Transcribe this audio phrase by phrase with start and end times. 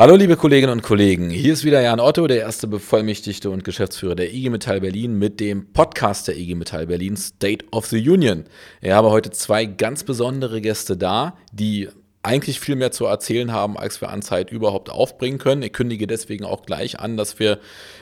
[0.00, 4.14] Hallo liebe Kolleginnen und Kollegen, hier ist wieder Jan Otto, der erste Bevollmächtigte und Geschäftsführer
[4.14, 8.44] der IG Metall Berlin mit dem Podcast der IG Metall Berlin State of the Union.
[8.80, 11.88] Ich habe heute zwei ganz besondere Gäste da, die
[12.28, 15.62] eigentlich viel mehr zu erzählen haben, als wir an Zeit überhaupt aufbringen können.
[15.62, 17.58] Ich kündige deswegen auch gleich an, dass wir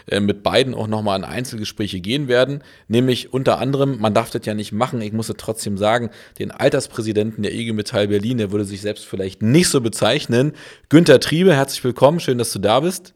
[0.08, 2.64] äh, mit beiden auch nochmal in Einzelgespräche gehen werden.
[2.88, 6.10] Nämlich unter anderem, man darf das ja nicht machen, ich muss es trotzdem sagen,
[6.40, 10.54] den Alterspräsidenten der IG Metall Berlin, der würde sich selbst vielleicht nicht so bezeichnen.
[10.88, 13.14] Günter Triebe, herzlich willkommen, schön, dass du da bist.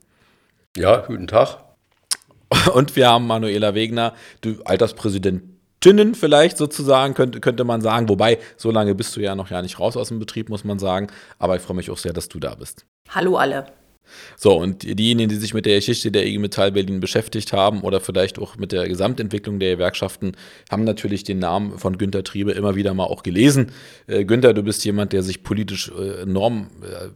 [0.77, 1.59] Ja, guten Tag.
[2.73, 5.50] Und wir haben Manuela Wegner, du Alterspräsident
[5.81, 8.09] Tinnen vielleicht sozusagen, könnte, könnte man sagen.
[8.09, 10.79] Wobei, so lange bist du ja noch ja nicht raus aus dem Betrieb, muss man
[10.79, 11.09] sagen.
[11.39, 12.85] Aber ich freue mich auch sehr, dass du da bist.
[13.09, 13.67] Hallo alle.
[14.37, 18.01] So, und diejenigen, die sich mit der Geschichte der IG Metall Berlin beschäftigt haben oder
[18.01, 20.33] vielleicht auch mit der Gesamtentwicklung der Gewerkschaften,
[20.71, 23.73] haben natürlich den Namen von Günter Triebe immer wieder mal auch gelesen.
[24.07, 27.09] Äh, Günter, du bist jemand, der sich politisch äh, enorm äh,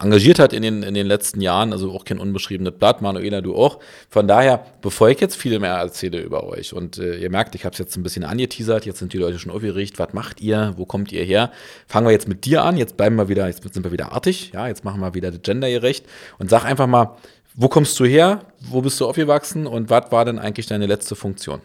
[0.00, 3.54] engagiert hat in den, in den letzten Jahren, also auch kein unbeschriebenes Blatt, Manuela, du
[3.54, 3.80] auch.
[4.08, 7.64] Von daher, bevor ich jetzt viel mehr erzähle über euch und äh, ihr merkt, ich
[7.64, 10.74] habe es jetzt ein bisschen angeteasert, jetzt sind die Leute schon aufgeregt, was macht ihr,
[10.76, 11.50] wo kommt ihr her?
[11.86, 14.52] Fangen wir jetzt mit dir an, jetzt bleiben wir wieder, jetzt sind wir wieder artig,
[14.52, 16.04] ja, jetzt machen wir wieder das Gendergerecht
[16.38, 17.16] und sag einfach mal,
[17.54, 21.14] wo kommst du her, wo bist du aufgewachsen und was war denn eigentlich deine letzte
[21.14, 21.60] Funktion?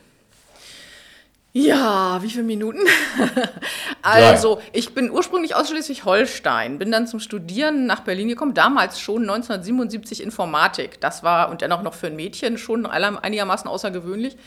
[1.51, 2.79] Ja, wie viele Minuten?
[4.03, 9.23] also, ich bin ursprünglich aus Schleswig-Holstein, bin dann zum Studieren nach Berlin gekommen, damals schon
[9.23, 11.01] 1977 Informatik.
[11.01, 14.37] Das war und dennoch noch für ein Mädchen schon einigermaßen außergewöhnlich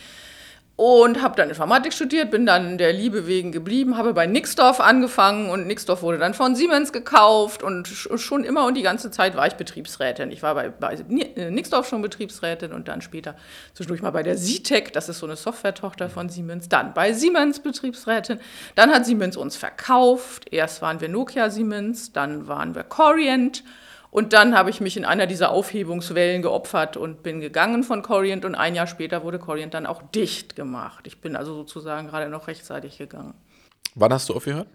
[0.76, 5.50] und habe dann Informatik studiert, bin dann der Liebe wegen geblieben, habe bei Nixdorf angefangen
[5.50, 9.46] und Nixdorf wurde dann von Siemens gekauft und schon immer und die ganze Zeit war
[9.46, 10.30] ich Betriebsrätin.
[10.30, 13.36] Ich war bei, bei äh, Nixdorf schon Betriebsrätin und dann später
[13.74, 17.60] zwischendurch mal bei der Sitec, das ist so eine Softwaretochter von Siemens, dann bei Siemens
[17.60, 18.40] Betriebsrätin.
[18.74, 20.46] Dann hat Siemens uns verkauft.
[20.50, 23.62] Erst waren wir Nokia Siemens, dann waren wir Corient
[24.12, 28.44] und dann habe ich mich in einer dieser Aufhebungswellen geopfert und bin gegangen von Corient
[28.44, 31.06] und ein Jahr später wurde Corient dann auch dicht gemacht.
[31.06, 33.32] Ich bin also sozusagen gerade noch rechtzeitig gegangen.
[33.94, 34.68] Wann hast du aufgehört?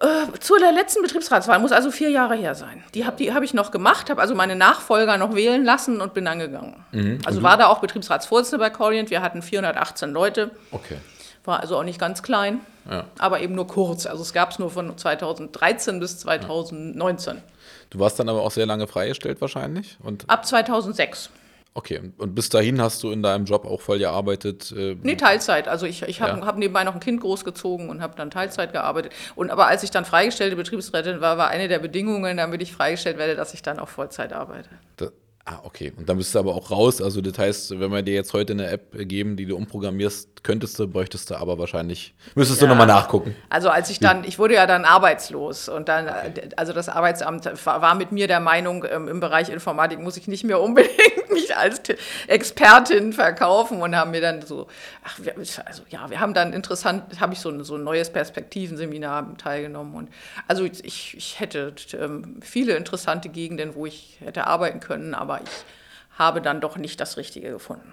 [0.00, 2.82] Äh, zu der letzten Betriebsratswahl, muss also vier Jahre her sein.
[2.94, 6.24] Die habe hab ich noch gemacht, habe also meine Nachfolger noch wählen lassen und bin
[6.24, 6.82] dann gegangen.
[6.92, 7.18] Mhm.
[7.26, 9.10] Also war da auch Betriebsratsvorsitzende bei Corient.
[9.10, 10.52] Wir hatten 418 Leute.
[10.70, 10.96] Okay.
[11.44, 13.04] War also auch nicht ganz klein, ja.
[13.18, 14.06] aber eben nur kurz.
[14.06, 17.36] Also es gab es nur von 2013 bis 2019.
[17.36, 17.42] Ja.
[17.90, 19.98] Du warst dann aber auch sehr lange freigestellt wahrscheinlich?
[20.02, 21.30] Und Ab 2006.
[21.74, 24.74] Okay, und bis dahin hast du in deinem Job auch voll gearbeitet?
[24.76, 25.68] Äh nee, Teilzeit.
[25.68, 26.46] Also ich, ich habe ja.
[26.46, 29.12] hab nebenbei noch ein Kind großgezogen und habe dann Teilzeit gearbeitet.
[29.36, 33.16] Und aber als ich dann freigestellte Betriebsrätin war, war eine der Bedingungen, damit ich freigestellt
[33.16, 34.68] werde, dass ich dann auch Vollzeit arbeite.
[34.96, 35.12] Das,
[35.44, 35.92] Ah, okay.
[35.96, 37.02] Und dann bist du aber auch raus.
[37.02, 40.78] Also das heißt, wenn wir dir jetzt heute eine App geben, die du umprogrammierst, könntest
[40.78, 42.66] du, bräuchtest du aber wahrscheinlich, müsstest ja.
[42.66, 43.34] du nochmal nachgucken.
[43.48, 46.48] Also als ich dann, ich wurde ja dann arbeitslos und dann, okay.
[46.56, 50.44] also das Arbeitsamt war mit mir der Meinung, ähm, im Bereich Informatik muss ich nicht
[50.44, 50.96] mehr unbedingt
[51.30, 51.82] mich als
[52.28, 54.68] Expertin verkaufen und haben mir dann so,
[55.02, 59.36] ach, wir, also ja, wir haben dann interessant, habe ich so, so ein neues Perspektivenseminar
[59.38, 60.08] teilgenommen und
[60.46, 65.42] also ich, ich hätte ähm, viele interessante Gegenden, wo ich hätte arbeiten können, aber aber
[65.42, 67.92] ich habe dann doch nicht das Richtige gefunden.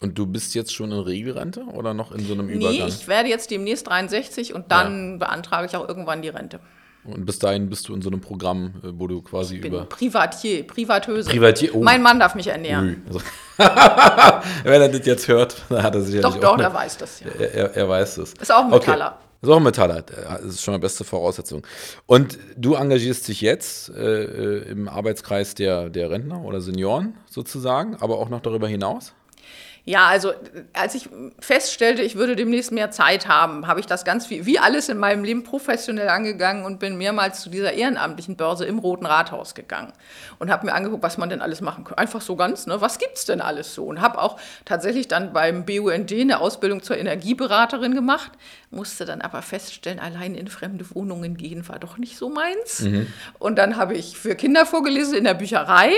[0.00, 2.72] Und du bist jetzt schon in Regelrente oder noch in so einem Übergang?
[2.72, 5.16] Nee, ich werde jetzt demnächst 63 und dann ja.
[5.18, 6.60] beantrage ich auch irgendwann die Rente.
[7.04, 9.72] Und bis dahin bist du in so einem Programm, äh, wo du quasi ich bin
[9.72, 9.86] über.
[9.86, 11.30] Privatier, Privatöse.
[11.30, 11.82] Privatier, oh.
[11.82, 13.02] Mein Mann darf mich ernähren.
[13.06, 13.20] Also
[13.56, 17.20] Wenn er das jetzt hört, dann hat er sich ja Doch, doch, er weiß das,
[17.20, 17.26] ja.
[17.38, 18.34] Er, er, er weiß das.
[18.34, 19.16] Ist auch ein Metaller.
[19.16, 19.27] Okay.
[19.40, 20.02] Ist auch ein Metaller.
[20.02, 21.64] Das ist schon eine beste Voraussetzung.
[22.06, 27.94] Und du engagierst dich jetzt äh, äh, im Arbeitskreis der, der Rentner oder Senioren sozusagen,
[27.96, 29.14] aber auch noch darüber hinaus?
[29.88, 30.32] Ja, also
[30.74, 31.08] als ich
[31.40, 34.98] feststellte, ich würde demnächst mehr Zeit haben, habe ich das ganz wie, wie alles in
[34.98, 39.94] meinem Leben professionell angegangen und bin mehrmals zu dieser ehrenamtlichen Börse im Roten Rathaus gegangen
[40.40, 41.96] und habe mir angeguckt, was man denn alles machen kann.
[41.96, 42.82] Einfach so ganz, ne?
[42.82, 43.86] was es denn alles so?
[43.86, 48.32] Und habe auch tatsächlich dann beim BUND eine Ausbildung zur Energieberaterin gemacht,
[48.70, 52.80] musste dann aber feststellen, allein in fremde Wohnungen gehen war doch nicht so meins.
[52.80, 53.06] Mhm.
[53.38, 55.92] Und dann habe ich für Kinder vorgelesen in der Bücherei.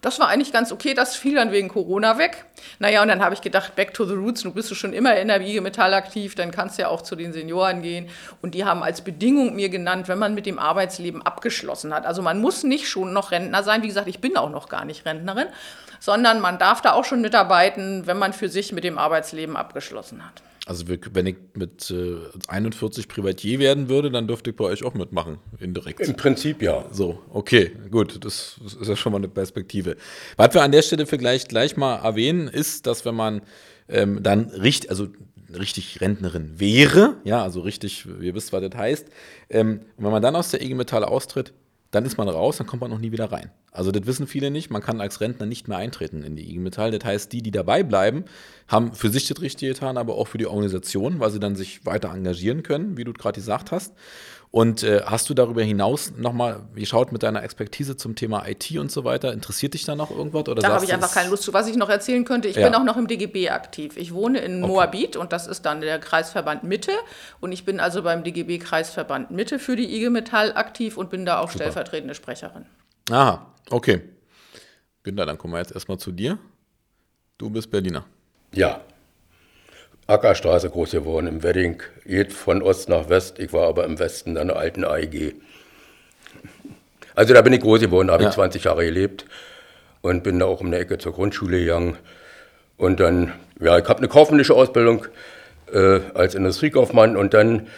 [0.00, 2.44] Das war eigentlich ganz okay, das fiel dann wegen Corona weg.
[2.78, 5.28] Naja, und dann habe ich gedacht, back to the roots, du bist schon immer in
[5.28, 8.08] der IG Metall aktiv, dann kannst du ja auch zu den Senioren gehen.
[8.42, 12.04] Und die haben als Bedingung mir genannt, wenn man mit dem Arbeitsleben abgeschlossen hat.
[12.04, 13.82] Also man muss nicht schon noch Rentner sein.
[13.82, 15.48] Wie gesagt, ich bin auch noch gar nicht Rentnerin,
[16.00, 20.24] sondern man darf da auch schon mitarbeiten, wenn man für sich mit dem Arbeitsleben abgeschlossen
[20.24, 20.42] hat.
[20.66, 22.16] Also wenn ich mit äh,
[22.48, 26.00] 41 Privatier werden würde, dann dürfte ich bei euch auch mitmachen, indirekt.
[26.00, 26.86] Im Prinzip ja.
[26.90, 29.96] So, okay, gut, das, das ist ja schon mal eine Perspektive.
[30.38, 33.42] Was wir an der Stelle vielleicht gleich mal erwähnen, ist, dass wenn man
[33.90, 35.08] ähm, dann richtig, also
[35.54, 39.06] richtig Rentnerin wäre, ja, also richtig, ihr wisst, was das heißt,
[39.50, 41.52] ähm, wenn man dann aus der IG Metall austritt,
[41.94, 43.50] dann ist man raus, dann kommt man noch nie wieder rein.
[43.70, 44.70] Also das wissen viele nicht.
[44.70, 46.90] Man kann als Rentner nicht mehr eintreten in die IG Metall.
[46.90, 48.24] Das heißt, die, die dabei bleiben,
[48.66, 51.86] haben für sich das Richtige getan, aber auch für die Organisation, weil sie dann sich
[51.86, 53.94] weiter engagieren können, wie du gerade gesagt hast.
[54.54, 58.88] Und äh, hast du darüber hinaus nochmal geschaut mit deiner Expertise zum Thema IT und
[58.88, 59.32] so weiter?
[59.32, 60.46] Interessiert dich da noch irgendwas?
[60.46, 61.52] Oder da habe ich einfach keine Lust zu.
[61.52, 62.68] Was ich noch erzählen könnte, ich ja.
[62.68, 63.96] bin auch noch im DGB aktiv.
[63.96, 64.72] Ich wohne in okay.
[64.72, 66.92] Moabit und das ist dann der Kreisverband Mitte.
[67.40, 71.26] Und ich bin also beim DGB Kreisverband Mitte für die IG Metall aktiv und bin
[71.26, 71.64] da auch Super.
[71.64, 72.66] stellvertretende Sprecherin.
[73.10, 74.02] Aha, okay.
[75.02, 76.38] Günther, dann kommen wir jetzt erstmal zu dir.
[77.38, 78.04] Du bist Berliner.
[78.52, 78.82] Ja,
[80.06, 83.38] Ackerstraße groß geworden, im Wedding, geht von Ost nach West.
[83.38, 85.34] Ich war aber im Westen dann der alten AEG.
[87.14, 88.28] Also da bin ich groß geworden, da habe ja.
[88.28, 89.24] ich 20 Jahre gelebt
[90.02, 91.96] und bin da auch um die Ecke zur Grundschule gegangen.
[92.76, 95.06] Und dann, ja, ich habe eine kaufmännische Ausbildung
[95.72, 97.68] äh, als Industriekaufmann und dann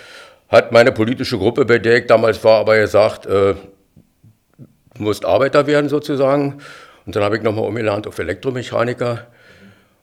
[0.48, 6.60] hat meine politische Gruppe bedeckt, damals war aber gesagt, äh, du musst Arbeiter werden sozusagen.
[7.04, 9.26] Und dann habe ich nochmal umgelernt auf Elektromechaniker.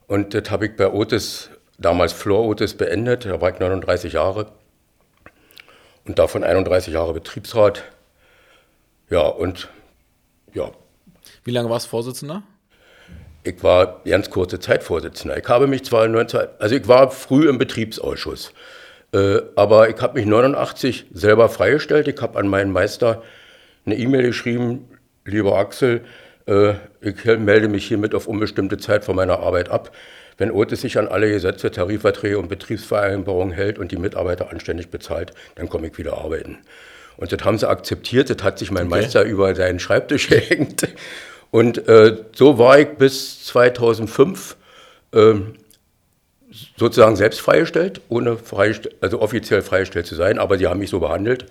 [0.08, 4.48] Und das habe ich bei Otis damals Flor Otis beendet, da war ich 39 Jahre
[6.06, 7.84] und davon 31 Jahre Betriebsrat.
[9.10, 9.70] Ja, und
[10.54, 10.72] ja.
[11.44, 12.44] Wie lange warst du Vorsitzender?
[13.44, 15.38] Ich war ganz kurze Zeit Vorsitzender.
[15.38, 18.54] Ich habe mich zwar 19, also ich war früh im Betriebsausschuss,
[19.14, 22.08] äh, aber ich habe mich 89 selber freigestellt.
[22.08, 23.22] Ich habe an meinen Meister
[23.86, 24.88] eine E-Mail geschrieben,
[25.26, 26.06] lieber Axel,
[26.48, 29.92] äh, ich melde mich hiermit auf unbestimmte Zeit von meiner Arbeit ab.
[30.38, 35.32] Wenn Otis sich an alle Gesetze, Tarifverträge und Betriebsvereinbarungen hält und die Mitarbeiter anständig bezahlt,
[35.56, 36.60] dann komme ich wieder arbeiten.
[37.18, 39.02] Und das haben sie akzeptiert, das hat sich mein okay.
[39.02, 40.88] Meister über seinen Schreibtisch gehängt.
[41.52, 44.58] Und äh, so war ich bis 2005
[45.12, 45.36] äh,
[46.78, 51.00] sozusagen selbst freigestellt, ohne freistell also offiziell freigestellt zu sein, aber sie haben mich so
[51.00, 51.46] behandelt.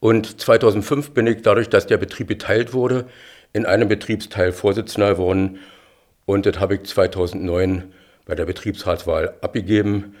[0.00, 3.06] Und 2005 bin ich dadurch, dass der Betrieb geteilt wurde,
[3.52, 5.60] in einem Betriebsteil Vorsitzender geworden
[6.26, 7.92] und das habe ich 2009
[8.24, 10.14] bei der Betriebsratswahl abgegeben,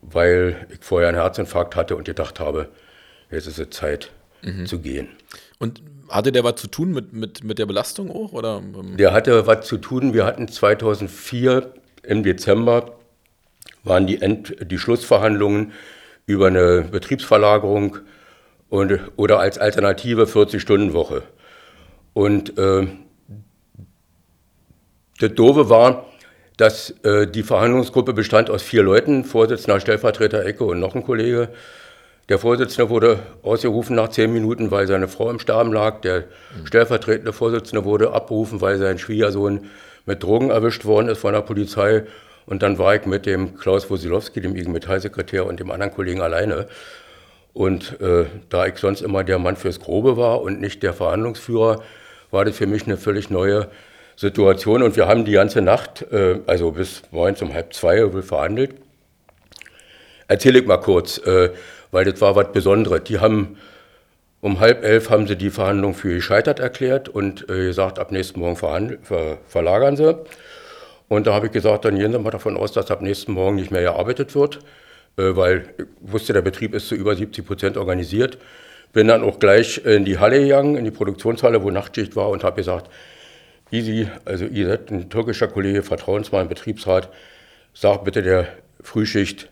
[0.00, 2.68] weil ich vorher einen Herzinfarkt hatte und gedacht habe,
[3.30, 4.10] jetzt ist es Zeit
[4.42, 4.66] mhm.
[4.66, 5.08] zu gehen.
[5.58, 8.32] Und hatte der was zu tun mit, mit, mit der Belastung auch?
[8.32, 8.58] Oder?
[8.58, 8.96] Ähm?
[8.96, 10.12] Der hatte was zu tun.
[10.12, 11.72] Wir hatten 2004
[12.02, 12.96] im Dezember
[13.84, 15.72] waren die, End, die Schlussverhandlungen
[16.26, 17.98] über eine Betriebsverlagerung
[18.68, 21.22] und, oder als Alternative 40-Stunden-Woche.
[22.12, 22.86] Und äh,
[25.22, 26.06] das Doofe war,
[26.56, 31.48] dass äh, die Verhandlungsgruppe bestand aus vier Leuten, Vorsitzender, Stellvertreter Ecke und noch ein Kollege.
[32.28, 36.00] Der Vorsitzende wurde ausgerufen nach zehn Minuten, weil seine Frau im Sterben lag.
[36.02, 36.66] Der mhm.
[36.66, 39.70] stellvertretende Vorsitzende wurde abberufen, weil sein Schwiegersohn
[40.06, 42.04] mit Drogen erwischt worden ist von der Polizei.
[42.46, 46.20] Und dann war ich mit dem Klaus Wosilowski, dem IG Metallsekretär und dem anderen Kollegen
[46.20, 46.66] alleine.
[47.54, 51.82] Und äh, da ich sonst immer der Mann fürs Grobe war und nicht der Verhandlungsführer,
[52.30, 53.68] war das für mich eine völlig neue
[54.16, 58.74] Situation und wir haben die ganze Nacht, äh, also bis morgens um halb zwei, verhandelt.
[60.28, 61.50] Erzähle ich mal kurz, äh,
[61.90, 63.04] weil das war was Besonderes.
[63.04, 63.58] Die haben
[64.40, 68.40] um halb elf haben sie die Verhandlung für gescheitert erklärt und äh, gesagt, ab nächsten
[68.40, 70.16] Morgen ver verlagern sie.
[71.08, 73.56] Und da habe ich gesagt, dann gehen Sie mal davon aus, dass ab nächsten Morgen
[73.56, 74.60] nicht mehr gearbeitet wird,
[75.16, 78.38] äh, weil ich wusste, der Betrieb ist zu über 70 Prozent organisiert.
[78.92, 82.42] Bin dann auch gleich in die Halle gegangen, in die Produktionshalle, wo Nachtschicht war und
[82.42, 82.90] habe gesagt,
[83.72, 87.08] Easy, also ihr seid ein türkischer Kollege, Vertrauensmann, Betriebsrat,
[87.72, 88.46] sagt bitte der
[88.82, 89.48] Frühschicht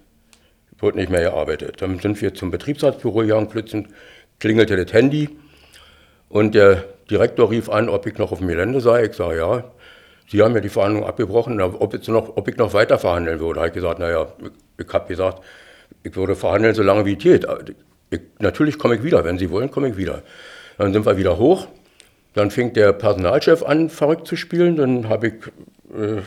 [0.78, 1.80] wird nicht mehr gearbeitet.
[1.80, 3.86] Dann sind wir zum Betriebsratsbüro gegangen, plötzlich
[4.38, 5.30] klingelte das Handy
[6.28, 9.06] und der Direktor rief an, ob ich noch auf dem Gelände sei.
[9.06, 9.64] Ich sage, ja.
[10.28, 13.54] Sie haben ja die Verhandlung abgebrochen, ob, jetzt noch, ob ich noch weiter verhandeln würde.
[13.54, 15.42] Da habe ich gesagt, naja, ich, ich habe gesagt,
[16.02, 17.46] ich würde verhandeln, solange wie es geht.
[18.10, 20.22] Ich, natürlich komme ich wieder, wenn Sie wollen, komme ich wieder.
[20.76, 21.66] Dann sind wir wieder hoch
[22.34, 24.76] dann fing der Personalchef an, verrückt zu spielen.
[24.76, 25.34] Dann habe ich,
[25.96, 26.22] äh,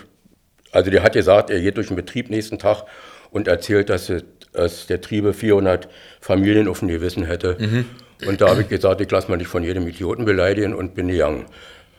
[0.72, 2.83] also der hat gesagt, er geht durch den Betrieb nächsten Tag
[3.31, 4.12] und erzählt, dass,
[4.51, 5.88] dass der Triebe 400
[6.19, 7.57] Familien auf dem Gewissen hätte.
[7.60, 7.86] Mhm.
[8.27, 11.07] Und da habe ich gesagt, ich lasse mal nicht von jedem Idioten beleidigen und bin
[11.07, 11.45] gegangen.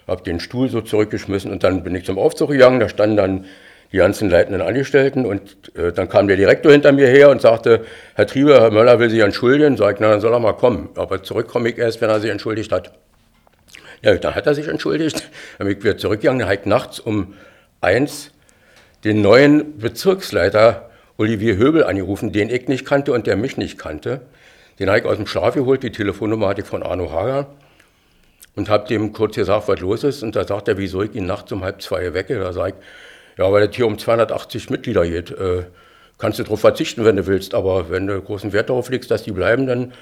[0.07, 2.81] Habe den Stuhl so zurückgeschmissen und dann bin ich zum Aufzug gegangen.
[2.81, 3.45] Da standen dann
[3.93, 7.85] die ganzen leitenden Angestellten und äh, dann kam der Direktor hinter mir her und sagte,
[8.15, 9.77] Herr Triebe, Herr Möller will sich entschuldigen.
[9.77, 10.89] Sag ich, na, dann soll er mal kommen.
[10.97, 12.93] Aber zurück komme ich erst, wenn er sich entschuldigt hat.
[14.05, 15.31] Ja, dann hat er sich entschuldigt.
[15.59, 16.41] Dann bin ich wieder zurückgegangen.
[16.41, 17.35] Dann hat nachts um
[17.81, 18.31] eins
[19.03, 24.21] den neuen Bezirksleiter Olivier Höbel angerufen, den ich nicht kannte und der mich nicht kannte.
[24.79, 27.47] Den habe ich aus dem Schlaf geholt, die Telefonnummer hatte ich von Arno Hager
[28.57, 30.23] und habe dem kurz gesagt, was los ist.
[30.23, 32.39] Und da sagt er, wieso ich ihn nachts um halb zwei wecke.
[32.39, 35.31] Da sage ich, ja, weil es hier um 280 Mitglieder geht.
[35.31, 35.65] Äh,
[36.19, 39.23] kannst du darauf verzichten, wenn du willst, aber wenn du großen Wert darauf legst, dass
[39.23, 39.93] die bleiben, dann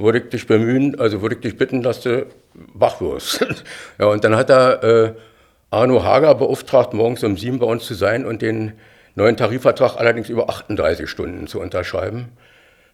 [0.00, 3.46] würde ich dich bemühen, also würde ich dich bitten, dass du wach wirst.
[3.98, 5.12] ja, und dann hat er äh,
[5.70, 8.72] Arno Hager beauftragt, morgens um sieben bei uns zu sein und den
[9.14, 12.28] neuen Tarifvertrag allerdings über 38 Stunden zu unterschreiben.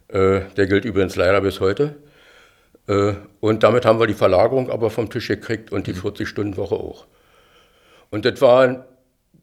[0.08, 1.96] Äh, der gilt übrigens leider bis heute.
[2.88, 7.06] Äh, und damit haben wir die Verlagerung aber vom Tisch gekriegt und die 40-Stunden-Woche auch.
[8.10, 8.86] Und das war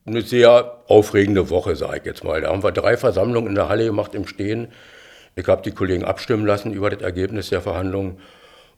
[0.06, 2.42] eine sehr aufregende Woche, sage ich jetzt mal.
[2.42, 4.68] Da haben wir drei Versammlungen in der Halle gemacht im Stehen.
[5.36, 8.20] Ich habe die Kollegen abstimmen lassen über das Ergebnis der Verhandlungen.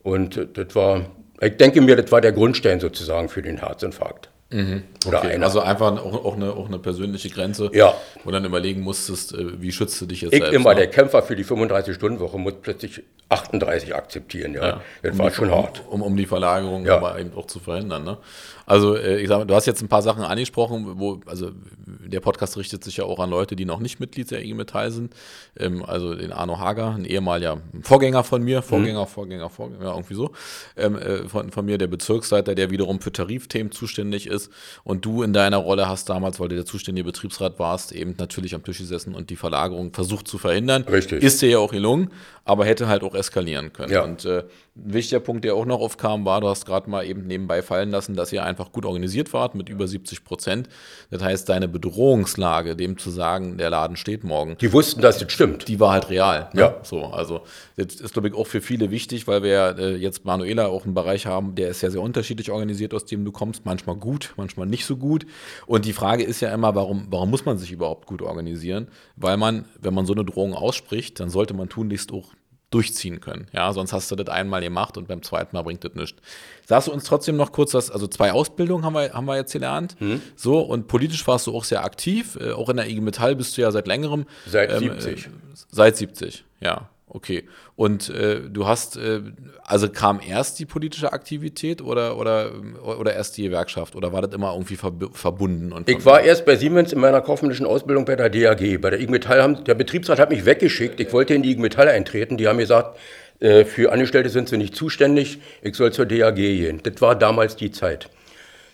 [0.03, 1.01] Und das war,
[1.41, 4.29] ich denke mir, das war der Grundstein sozusagen für den Herzinfarkt.
[4.51, 4.83] Mhm.
[5.05, 5.37] Okay.
[5.41, 7.95] Also einfach auch, auch, eine, auch eine persönliche Grenze, ja.
[8.23, 10.55] wo dann überlegen musstest, äh, wie schützt du dich jetzt ich selbst?
[10.55, 10.81] immer, ne?
[10.81, 14.53] der Kämpfer für die 35-Stunden-Woche muss plötzlich 38 akzeptieren.
[14.53, 14.67] Ja.
[14.67, 14.81] ja.
[15.01, 15.83] Das um war die, schon hart.
[15.89, 16.97] Um, um die Verlagerung ja.
[16.97, 18.03] aber eben auch zu verhindern.
[18.03, 18.17] Ne?
[18.65, 21.51] Also äh, ich sage, du hast jetzt ein paar Sachen angesprochen, wo, also
[21.85, 24.91] der Podcast richtet sich ja auch an Leute, die noch nicht Mitglied der IG Metall
[24.91, 25.13] sind.
[25.57, 29.07] Ähm, also den Arno Hager, ein ehemaliger Vorgänger von mir, Vorgänger, mhm.
[29.07, 30.31] Vorgänger, Vorgänger, ja, irgendwie so,
[30.77, 34.51] ähm, äh, von, von mir, der Bezirksleiter, der wiederum für Tarifthemen zuständig ist.
[34.83, 38.55] Und du in deiner Rolle hast damals, weil du der zuständige Betriebsrat warst, eben natürlich
[38.55, 40.83] am Tisch gesessen und die Verlagerung versucht zu verhindern.
[40.83, 41.23] Richtig.
[41.23, 42.11] Ist dir ja auch gelungen,
[42.43, 43.91] aber hätte halt auch eskalieren können.
[43.91, 44.03] Ja.
[44.03, 44.43] Und äh,
[44.75, 47.91] ein wichtiger Punkt, der auch noch aufkam, war, du hast gerade mal eben nebenbei fallen
[47.91, 50.69] lassen, dass ihr einfach gut organisiert wart mit über 70 Prozent.
[51.11, 54.55] Das heißt, deine Bedrohungslage, dem zu sagen, der Laden steht morgen.
[54.61, 55.67] Die wussten, dass das stimmt.
[55.67, 56.49] Die war halt real.
[56.53, 56.61] Ne?
[56.61, 56.75] Ja.
[56.83, 57.41] So, also
[57.75, 60.85] das ist, glaube ich, auch für viele wichtig, weil wir ja äh, jetzt Manuela auch
[60.85, 63.65] einen Bereich haben, der ist ja sehr unterschiedlich organisiert, aus dem du kommst.
[63.65, 65.25] Manchmal gut, manchmal nicht so gut.
[65.65, 68.87] Und die Frage ist ja immer, warum, warum muss man sich überhaupt gut organisieren?
[69.17, 72.33] Weil man, wenn man so eine Drohung ausspricht, dann sollte man tunlichst auch
[72.75, 73.47] durchziehen können.
[73.53, 76.21] Ja, sonst hast du das einmal gemacht und beim zweiten Mal bringt das nichts.
[76.65, 79.53] Sagst du uns trotzdem noch kurz, dass, also zwei Ausbildungen haben wir, haben wir jetzt
[79.53, 79.95] gelernt.
[80.01, 80.21] Mhm.
[80.35, 82.37] So, und politisch warst du auch sehr aktiv.
[82.41, 84.25] Äh, auch in der IG Metall bist du ja seit längerem.
[84.45, 85.25] Seit ähm, 70.
[85.25, 85.29] Äh,
[85.71, 86.89] seit 70, ja.
[87.07, 87.47] Okay.
[87.75, 89.19] Und äh, du hast, äh,
[89.63, 92.51] also kam erst die politische Aktivität oder, oder,
[92.81, 93.97] oder erst die Gewerkschaft?
[93.97, 95.73] Oder war das immer irgendwie verbunden?
[95.73, 98.79] Und ich war erst bei Siemens in meiner kaufmännischen Ausbildung bei der DAG.
[98.79, 101.01] Bei der IG Metall haben, der Betriebsrat hat mich weggeschickt.
[101.01, 102.37] Ich wollte in die IG Metall eintreten.
[102.37, 102.97] Die haben gesagt,
[103.41, 105.39] äh, für Angestellte sind sie nicht zuständig.
[105.61, 106.79] Ich soll zur DAG gehen.
[106.81, 108.09] Das war damals die Zeit.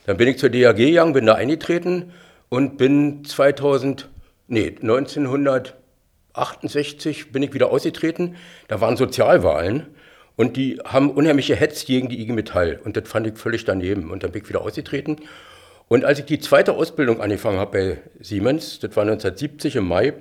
[0.05, 2.11] Dann bin ich zur DAG gegangen, bin da eingetreten
[2.49, 4.09] und bin 2000,
[4.47, 5.80] nee, 1900
[6.33, 8.35] 68 bin ich wieder ausgetreten.
[8.67, 9.87] Da waren Sozialwahlen
[10.35, 12.79] und die haben unheimlich gehetzt gegen die IG Metall.
[12.83, 14.11] Und das fand ich völlig daneben.
[14.11, 15.17] Und dann bin ich wieder ausgetreten.
[15.87, 20.13] Und als ich die zweite Ausbildung angefangen habe bei Siemens, das war 1970 im Mai,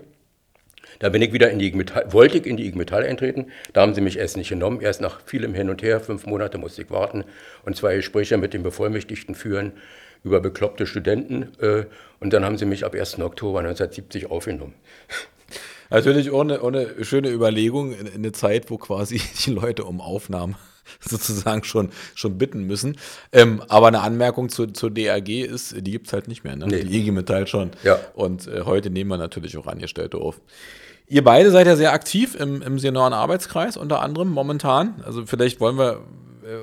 [0.99, 3.47] da bin ich wieder in die IG Metall, wollte ich in die IG Metall eintreten.
[3.73, 4.81] Da haben sie mich erst nicht genommen.
[4.81, 7.25] Erst nach vielem Hin und Her, fünf Monate musste ich warten
[7.65, 9.73] und zwei Gespräche mit den Bevollmächtigten führen
[10.25, 11.53] über bekloppte Studenten.
[11.61, 11.85] Äh,
[12.19, 13.21] und dann haben sie mich ab 1.
[13.21, 14.75] Oktober 1970 aufgenommen.
[15.91, 20.57] Natürlich ohne, ohne schöne Überlegung in, in eine Zeit, wo quasi die Leute um Aufnahmen
[21.01, 22.97] sozusagen schon, schon bitten müssen.
[23.33, 26.57] Ähm, aber eine Anmerkung zu, zur DAG ist, die gibt es halt nicht mehr.
[26.57, 26.67] Ne?
[26.67, 26.85] Nee.
[26.85, 27.71] Die IG Metall schon.
[27.83, 27.99] Ja.
[28.15, 30.41] Und äh, heute nehmen wir natürlich auch Angestellte auf.
[31.07, 35.03] Ihr beide seid ja sehr aktiv im, im Senioren-Arbeitskreis unter anderem momentan.
[35.05, 36.05] Also vielleicht wollen wir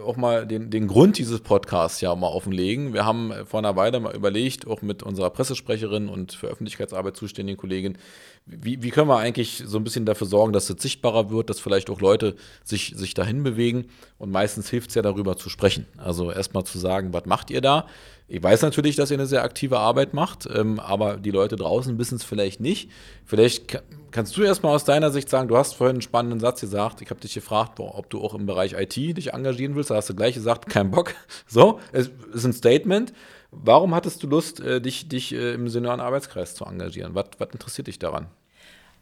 [0.05, 2.93] auch mal den, den Grund dieses Podcasts ja mal offenlegen.
[2.93, 7.59] Wir haben vor einer Weile mal überlegt, auch mit unserer Pressesprecherin und für Öffentlichkeitsarbeit zuständigen
[7.59, 7.97] Kollegin,
[8.45, 11.59] wie, wie können wir eigentlich so ein bisschen dafür sorgen, dass es sichtbarer wird, dass
[11.59, 13.87] vielleicht auch Leute sich, sich dahin bewegen.
[14.17, 15.85] Und meistens hilft es ja darüber zu sprechen.
[15.97, 17.87] Also erstmal zu sagen, was macht ihr da?
[18.29, 21.97] Ich weiß natürlich, dass ihr eine sehr aktive Arbeit macht, ähm, aber die Leute draußen
[21.97, 22.89] wissen es vielleicht nicht.
[23.25, 27.01] Vielleicht kannst du erstmal aus deiner Sicht sagen, du hast vorhin einen spannenden Satz gesagt.
[27.01, 29.91] Ich habe dich gefragt, ob du auch im Bereich IT dich engagieren willst.
[29.91, 31.13] Da hast du gleich gesagt, kein Bock.
[31.47, 33.13] So, es ist ein Statement.
[33.51, 37.15] Warum hattest du Lust, äh, dich, dich äh, im Seniorenarbeitskreis zu engagieren?
[37.15, 38.27] Was, was interessiert dich daran?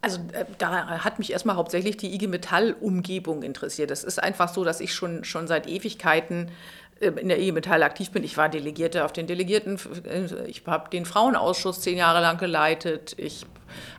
[0.02, 3.90] Also äh, da hat mich erstmal hauptsächlich die IG Metall-Umgebung interessiert.
[3.90, 6.52] Es ist einfach so, dass ich schon, schon seit Ewigkeiten
[7.00, 8.24] in der IG Metall aktiv bin.
[8.24, 13.16] Ich war Delegierte auf den Delegierten, äh, ich habe den Frauenausschuss zehn Jahre lang geleitet,
[13.18, 13.46] ich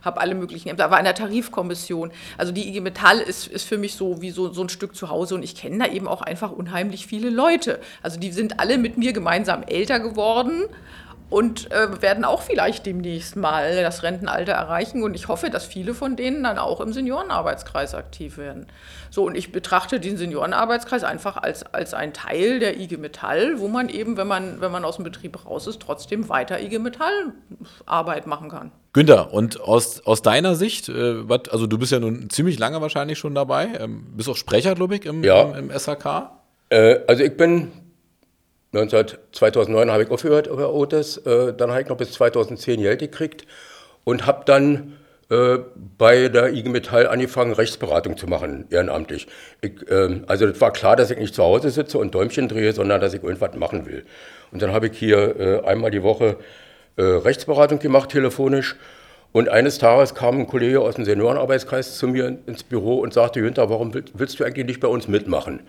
[0.03, 2.11] habe alle möglichen Ämter, war in der Tarifkommission.
[2.39, 5.11] Also die IG Metall ist, ist für mich so wie so, so ein Stück zu
[5.11, 7.81] Hause und ich kenne da eben auch einfach unheimlich viele Leute.
[8.03, 10.65] Also die sind alle mit mir gemeinsam älter geworden
[11.29, 15.03] und äh, werden auch vielleicht demnächst mal das Rentenalter erreichen.
[15.03, 18.67] Und ich hoffe, dass viele von denen dann auch im Seniorenarbeitskreis aktiv werden.
[19.11, 23.67] So, und ich betrachte den Seniorenarbeitskreis einfach als, als ein Teil der IG Metall, wo
[23.67, 27.33] man eben, wenn man, wenn man aus dem Betrieb raus ist, trotzdem weiter IG Metall
[27.87, 28.71] Arbeit machen kann.
[28.93, 32.81] Günther, und aus, aus deiner Sicht, äh, wat, also du bist ja nun ziemlich lange
[32.81, 35.43] wahrscheinlich schon dabei, ähm, bist auch Sprecher, glaube ich, im, ja.
[35.43, 36.31] im, im SHK?
[36.69, 37.73] Äh, also ich bin
[38.77, 43.01] 19, 2009 habe ich aufgehört bei Otis, äh, dann habe ich noch bis 2010 Geld
[43.01, 43.47] gekriegt
[44.05, 44.95] und habe dann
[45.31, 45.59] äh,
[45.99, 49.27] bei der IG Metall angefangen, Rechtsberatung zu machen, ehrenamtlich.
[49.61, 52.73] Ich, äh, also es war klar, dass ich nicht zu Hause sitze und Däumchen drehe,
[52.73, 54.05] sondern dass ich irgendwas machen will.
[54.53, 56.37] Und dann habe ich hier äh, einmal die Woche
[56.97, 58.77] äh, Rechtsberatung gemacht, telefonisch.
[59.33, 63.41] Und eines Tages kam ein Kollege aus dem Seniorenarbeitskreis zu mir ins Büro und sagte,
[63.41, 65.61] Günther, warum willst du eigentlich nicht bei uns mitmachen?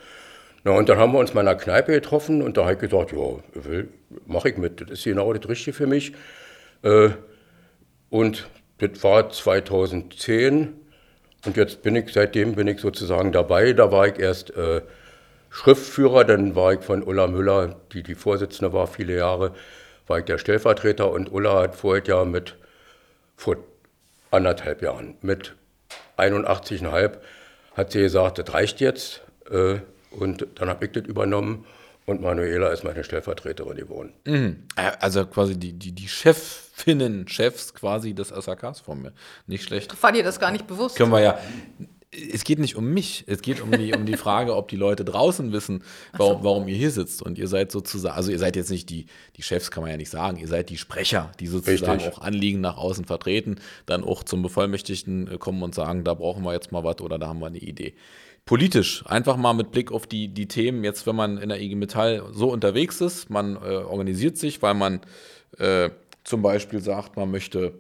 [0.64, 2.80] Na, und dann haben wir uns mal in einer Kneipe getroffen und da habe ich
[2.80, 3.84] gesagt, ja,
[4.26, 6.14] mache ich mit, das ist genau das Richtige für mich.
[6.84, 7.10] Äh,
[8.10, 8.50] und
[8.80, 10.74] das war 2010
[11.46, 13.74] und jetzt bin ich, seitdem bin ich sozusagen dabei.
[13.74, 14.82] Da war ich erst äh,
[15.50, 19.54] Schriftführer, dann war ich von Ulla Müller, die die Vorsitzende war viele Jahre,
[20.08, 22.56] war ich der Stellvertreter und Ulla hat vorher ja mit,
[23.36, 23.58] vor
[24.32, 25.56] anderthalb Jahren, mit
[26.18, 27.18] 81,5
[27.76, 29.22] hat sie gesagt, das reicht jetzt.
[29.50, 29.76] Äh,
[30.18, 31.66] und dann habe ich das übernommen
[32.06, 34.14] und Manuela ist meine Stellvertreterin geworden.
[34.26, 34.64] Mhm.
[34.76, 39.14] Also quasi die, die, die Chefinnen, Chefs quasi des SAKs von mir.
[39.46, 40.02] Nicht schlecht.
[40.02, 40.96] War dir das gar nicht bewusst?
[40.96, 41.38] Können wir ja.
[42.10, 45.04] Es geht nicht um mich, es geht um die, um die Frage, ob die Leute
[45.04, 45.84] draußen wissen,
[46.14, 47.22] warum, warum ihr hier sitzt.
[47.22, 49.98] Und ihr seid sozusagen, also ihr seid jetzt nicht die, die Chefs, kann man ja
[49.98, 52.14] nicht sagen, ihr seid die Sprecher, die sozusagen Richtig.
[52.14, 56.44] auch Anliegen nach außen vertreten, dann auch zum Bevollmächtigten äh, kommen und sagen, da brauchen
[56.44, 57.94] wir jetzt mal was oder da haben wir eine Idee
[58.48, 61.76] politisch, einfach mal mit Blick auf die, die Themen, jetzt wenn man in der IG
[61.76, 65.02] Metall so unterwegs ist, man äh, organisiert sich, weil man
[65.60, 65.92] äh,
[66.24, 67.74] zum Beispiel sagt, man möchte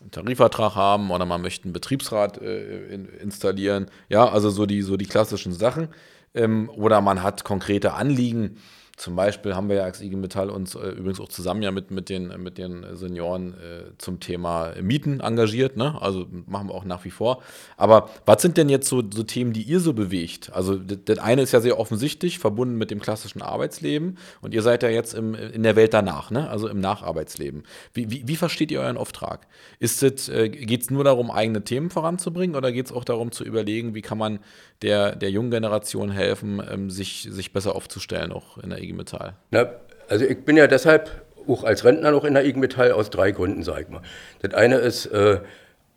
[0.00, 4.82] einen Tarifvertrag haben oder man möchte einen Betriebsrat äh, in, installieren, ja, also so die,
[4.82, 5.88] so die klassischen Sachen.
[6.32, 8.56] Ähm, oder man hat konkrete Anliegen,
[8.96, 11.90] zum Beispiel haben wir ja als IG Metall uns äh, übrigens auch zusammen ja mit,
[11.90, 15.76] mit, den, mit den Senioren äh, zum Thema Mieten engagiert.
[15.76, 16.00] Ne?
[16.00, 17.42] Also machen wir auch nach wie vor.
[17.76, 20.52] Aber was sind denn jetzt so, so Themen, die ihr so bewegt?
[20.52, 24.16] Also das eine ist ja sehr offensichtlich, verbunden mit dem klassischen Arbeitsleben.
[24.40, 26.48] Und ihr seid ja jetzt im, in der Welt danach, ne?
[26.48, 27.64] also im Nacharbeitsleben.
[27.94, 29.48] Wie, wie, wie versteht ihr euren Auftrag?
[29.80, 33.94] äh, geht es nur darum, eigene Themen voranzubringen oder geht es auch darum zu überlegen,
[33.94, 34.38] wie kann man
[34.82, 39.34] der, der jungen Generation helfen, ähm, sich, sich besser aufzustellen, auch in der IG Metall?
[39.50, 39.66] Na,
[40.08, 41.10] also ich bin ja deshalb
[41.48, 44.02] auch als Rentner noch in der IG Metall aus drei Gründen, sage ich mal.
[44.42, 45.40] Das eine ist, äh,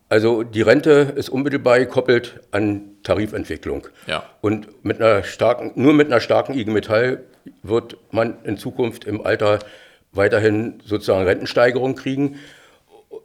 [0.10, 3.88] also die Rente ist unmittelbar gekoppelt an Tarifentwicklung.
[4.08, 4.24] Ja.
[4.42, 7.24] Und mit einer starken, nur mit einer starken IG Metall
[7.64, 9.60] wird man in Zukunft im Alter
[10.14, 12.40] weiterhin sozusagen Rentensteigerung kriegen.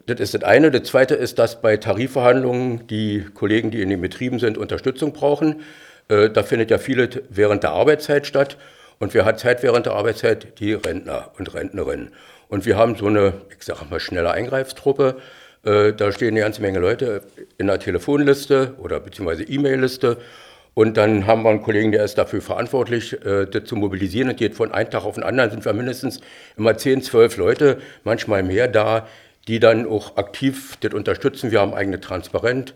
[0.06, 0.70] Das ist das eine.
[0.70, 5.62] Das zweite ist, dass bei Tarifverhandlungen die Kollegen, die in den Betrieben sind, Unterstützung brauchen.
[6.08, 8.56] Äh, da findet ja viele während der Arbeitszeit statt.
[8.98, 10.58] Und wer hat Zeit während der Arbeitszeit?
[10.60, 12.12] Die Rentner und Rentnerinnen.
[12.48, 15.16] Und wir haben so eine, ich sage mal, schnelle Eingreifstruppe.
[15.64, 17.22] Äh, da stehen eine ganze Menge Leute
[17.58, 20.18] in der Telefonliste oder beziehungsweise E-Mail-Liste.
[20.74, 24.30] Und dann haben wir einen Kollegen, der ist dafür verantwortlich, äh, das zu mobilisieren.
[24.30, 26.20] Und geht von einem Tag auf den anderen, sind wir mindestens
[26.56, 29.06] immer 10, 12 Leute, manchmal mehr da,
[29.48, 31.50] die dann auch aktiv das unterstützen.
[31.50, 32.74] Wir haben eigene Transparent.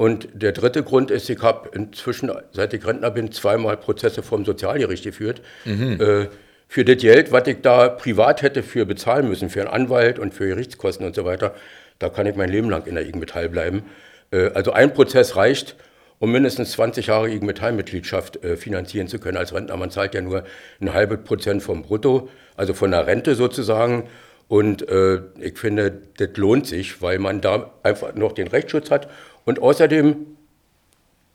[0.00, 4.46] Und der dritte Grund ist, ich habe inzwischen, seit ich Rentner bin, zweimal Prozesse vom
[4.46, 5.42] Sozialgericht geführt.
[5.66, 6.00] Mhm.
[6.00, 6.28] Äh,
[6.68, 10.32] für das Geld, was ich da privat hätte für bezahlen müssen, für einen Anwalt und
[10.32, 11.54] für Gerichtskosten und so weiter,
[11.98, 13.82] da kann ich mein Leben lang in der IG Metall bleiben.
[14.30, 15.76] Äh, also ein Prozess reicht,
[16.18, 19.76] um mindestens 20 Jahre IG Metall-Mitgliedschaft äh, finanzieren zu können als Rentner.
[19.76, 20.44] Man zahlt ja nur
[20.80, 24.04] ein halbes Prozent vom Brutto, also von der Rente sozusagen.
[24.48, 29.08] Und äh, ich finde, das lohnt sich, weil man da einfach noch den Rechtsschutz hat.
[29.44, 30.26] Und außerdem,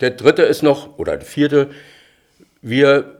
[0.02, 1.70] der dritte ist noch, oder der vierte,
[2.62, 3.16] wir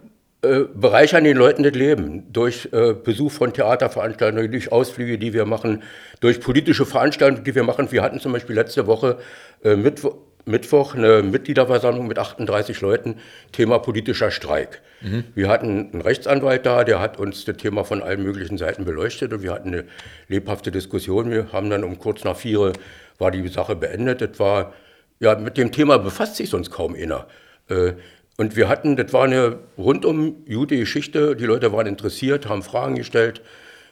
[0.46, 5.46] äh, bereichern den Leuten das Leben durch äh, Besuch von Theaterveranstaltungen, durch Ausflüge, die wir
[5.46, 5.84] machen,
[6.20, 7.92] durch politische Veranstaltungen, die wir machen.
[7.92, 9.18] Wir hatten zum Beispiel letzte Woche
[9.64, 13.16] äh, Mittwoch, Mittwoch eine Mitgliederversammlung mit 38 Leuten,
[13.52, 14.82] Thema politischer Streik.
[15.02, 15.24] Mhm.
[15.34, 19.34] Wir hatten einen Rechtsanwalt da, der hat uns das Thema von allen möglichen Seiten beleuchtet
[19.34, 19.86] und wir hatten eine
[20.28, 21.32] lebhafte Diskussion.
[21.32, 22.74] Wir haben dann um kurz nach vier
[23.18, 24.22] war die Sache beendet.
[24.22, 24.74] Das war,
[25.20, 27.28] ja, mit dem Thema befasst sich sonst kaum einer.
[27.70, 27.94] Äh,
[28.38, 31.36] und wir hatten, das war eine rundum gute Geschichte.
[31.36, 33.42] Die Leute waren interessiert, haben Fragen gestellt.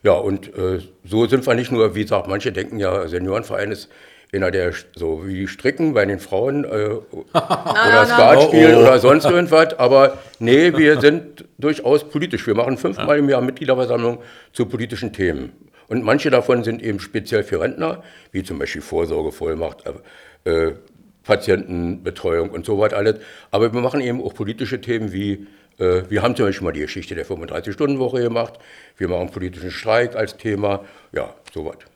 [0.03, 3.89] Ja, und äh, so sind wir nicht nur, wie gesagt, manche denken ja, Seniorenverein ist
[4.33, 6.67] einer der, so wie Stricken bei den Frauen äh,
[7.33, 8.81] oder Skat spielen oh, oh.
[8.81, 9.77] oder sonst irgendwas.
[9.79, 12.45] Aber nee, wir sind durchaus politisch.
[12.47, 14.19] Wir machen fünfmal im Jahr Mitgliederversammlung
[14.51, 15.53] zu politischen Themen.
[15.93, 18.01] Und manche davon sind eben speziell für Rentner,
[18.31, 19.83] wie zum Beispiel Vorsorgevollmacht,
[20.43, 20.73] äh, äh
[21.23, 23.19] Patientenbetreuung und so weiter alles.
[23.51, 25.45] Aber wir machen eben auch politische Themen wie,
[25.77, 28.55] äh, wir haben zum Beispiel mal die Geschichte der 35-Stunden-Woche gemacht.
[28.97, 30.83] Wir machen politischen Streik als Thema.
[31.11, 31.92] Ja, so was.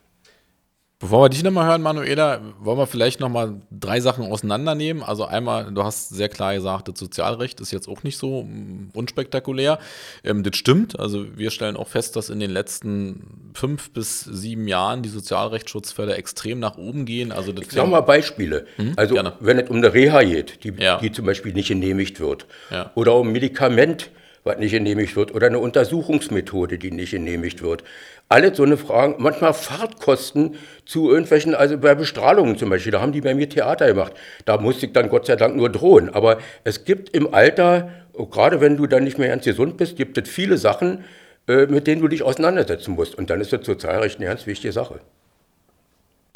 [1.00, 5.04] Bevor wir dich nochmal hören, Manuela, wollen wir vielleicht nochmal drei Sachen auseinandernehmen.
[5.04, 8.90] Also einmal, du hast sehr klar gesagt, das Sozialrecht ist jetzt auch nicht so mm,
[8.96, 9.78] unspektakulär.
[10.24, 11.00] Ähm, das stimmt.
[11.00, 16.16] Also wir stellen auch fest, dass in den letzten fünf bis sieben Jahren die Sozialrechtsschutzfälle
[16.16, 17.32] extrem nach oben gehen.
[17.32, 18.66] Also das ich sage mal Beispiele.
[18.78, 18.94] Hm?
[18.96, 19.34] Also Gerne.
[19.40, 20.98] wenn es um eine Reha geht, die, ja.
[20.98, 22.92] die zum Beispiel nicht genehmigt wird, ja.
[22.96, 24.10] oder um ein Medikament,
[24.44, 27.84] was nicht genehmigt wird, oder eine Untersuchungsmethode, die nicht genehmigt wird.
[28.30, 33.14] Alles so eine Frage, manchmal Fahrtkosten zu irgendwelchen, also bei Bestrahlungen zum Beispiel, da haben
[33.14, 34.14] die bei mir Theater gemacht.
[34.44, 36.10] Da musste ich dann Gott sei Dank nur drohen.
[36.10, 40.18] Aber es gibt im Alter, gerade wenn du dann nicht mehr ganz gesund bist, gibt
[40.18, 41.06] es viele Sachen,
[41.48, 43.16] äh, mit denen du dich auseinandersetzen musst.
[43.16, 45.00] Und dann ist das Sozialrecht eine ganz wichtige Sache.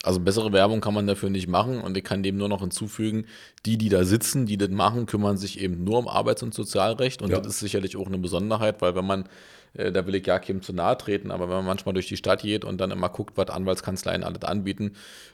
[0.03, 3.25] Also bessere Werbung kann man dafür nicht machen und ich kann dem nur noch hinzufügen,
[3.67, 7.21] die, die da sitzen, die das machen, kümmern sich eben nur um Arbeits- und Sozialrecht
[7.21, 7.37] und ja.
[7.37, 9.25] das ist sicherlich auch eine Besonderheit, weil wenn man
[9.73, 12.17] äh, da will ich ja keinem zu nahe treten, aber wenn man manchmal durch die
[12.17, 14.93] Stadt geht und dann immer guckt, was Anwaltskanzleien alles anbieten,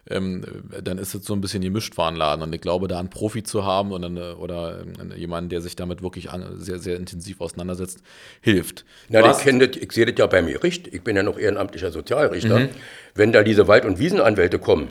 [0.09, 0.45] ähm,
[0.83, 2.43] dann ist es so ein bisschen gemischt Warenladen.
[2.43, 5.75] Und ich glaube, da einen Profi zu haben und eine, oder äh, jemanden, der sich
[5.75, 7.99] damit wirklich an, sehr, sehr intensiv auseinandersetzt,
[8.41, 8.85] hilft.
[9.09, 10.93] Na, ich, das, ich sehe das ja bei mir richtig.
[10.93, 12.59] Ich bin ja noch ehrenamtlicher Sozialrichter.
[12.59, 12.69] Mhm.
[13.15, 14.89] Wenn da diese Wald- und Wiesenanwälte kommen,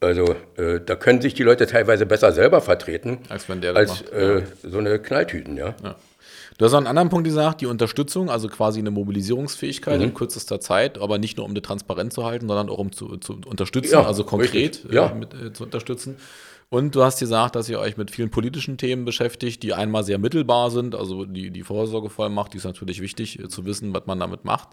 [0.00, 4.00] also äh, da können sich die Leute teilweise besser selber vertreten als, wenn der als
[4.10, 5.74] äh, so eine Knalltüten, ja.
[5.82, 5.96] ja.
[6.60, 10.04] Du hast auch einen anderen Punkt gesagt, die Unterstützung, also quasi eine Mobilisierungsfähigkeit mhm.
[10.08, 13.16] in kürzester Zeit, aber nicht nur um die Transparenz zu halten, sondern auch um zu,
[13.16, 16.16] zu unterstützen, ja, also konkret äh, mit, äh, zu unterstützen.
[16.72, 20.18] Und du hast gesagt, dass ihr euch mit vielen politischen Themen beschäftigt, die einmal sehr
[20.18, 20.94] mittelbar sind.
[20.94, 24.68] Also die, die Vorsorgevollmacht, die ist natürlich wichtig äh, zu wissen, was man damit macht.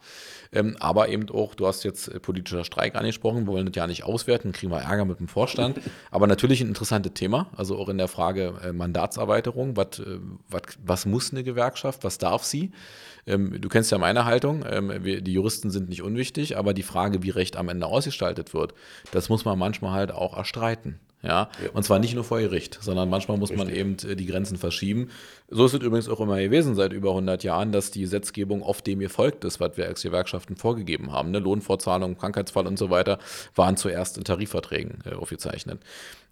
[0.53, 3.87] Ähm, aber eben auch, du hast jetzt äh, politischer Streik angesprochen, wir wollen das ja
[3.87, 5.79] nicht auswerten, kriegen wir Ärger mit dem Vorstand.
[6.11, 9.75] aber natürlich ein interessantes Thema, also auch in der Frage äh, Mandatserweiterung.
[9.75, 12.73] Was, äh, was, was muss eine Gewerkschaft, was darf sie?
[13.25, 16.83] Ähm, du kennst ja meine Haltung, ähm, wir, die Juristen sind nicht unwichtig, aber die
[16.83, 18.75] Frage, wie Recht am Ende ausgestaltet wird,
[19.09, 20.99] das muss man manchmal halt auch erstreiten.
[21.23, 21.49] Ja?
[21.63, 21.69] ja?
[21.73, 23.67] Und zwar nicht nur vor Gericht, sondern manchmal muss Richtig.
[23.67, 25.09] man eben äh, die Grenzen verschieben.
[25.49, 28.85] So ist es übrigens auch immer gewesen seit über 100 Jahren, dass die Gesetzgebung oft
[28.85, 31.31] dem gefolgt ist, was wir als Gewerkschaften vorgegeben haben.
[31.31, 31.39] Ne?
[31.39, 33.19] Lohnfortzahlung, Krankheitsfall und so weiter
[33.55, 35.79] waren zuerst in Tarifverträgen äh, aufgezeichnet.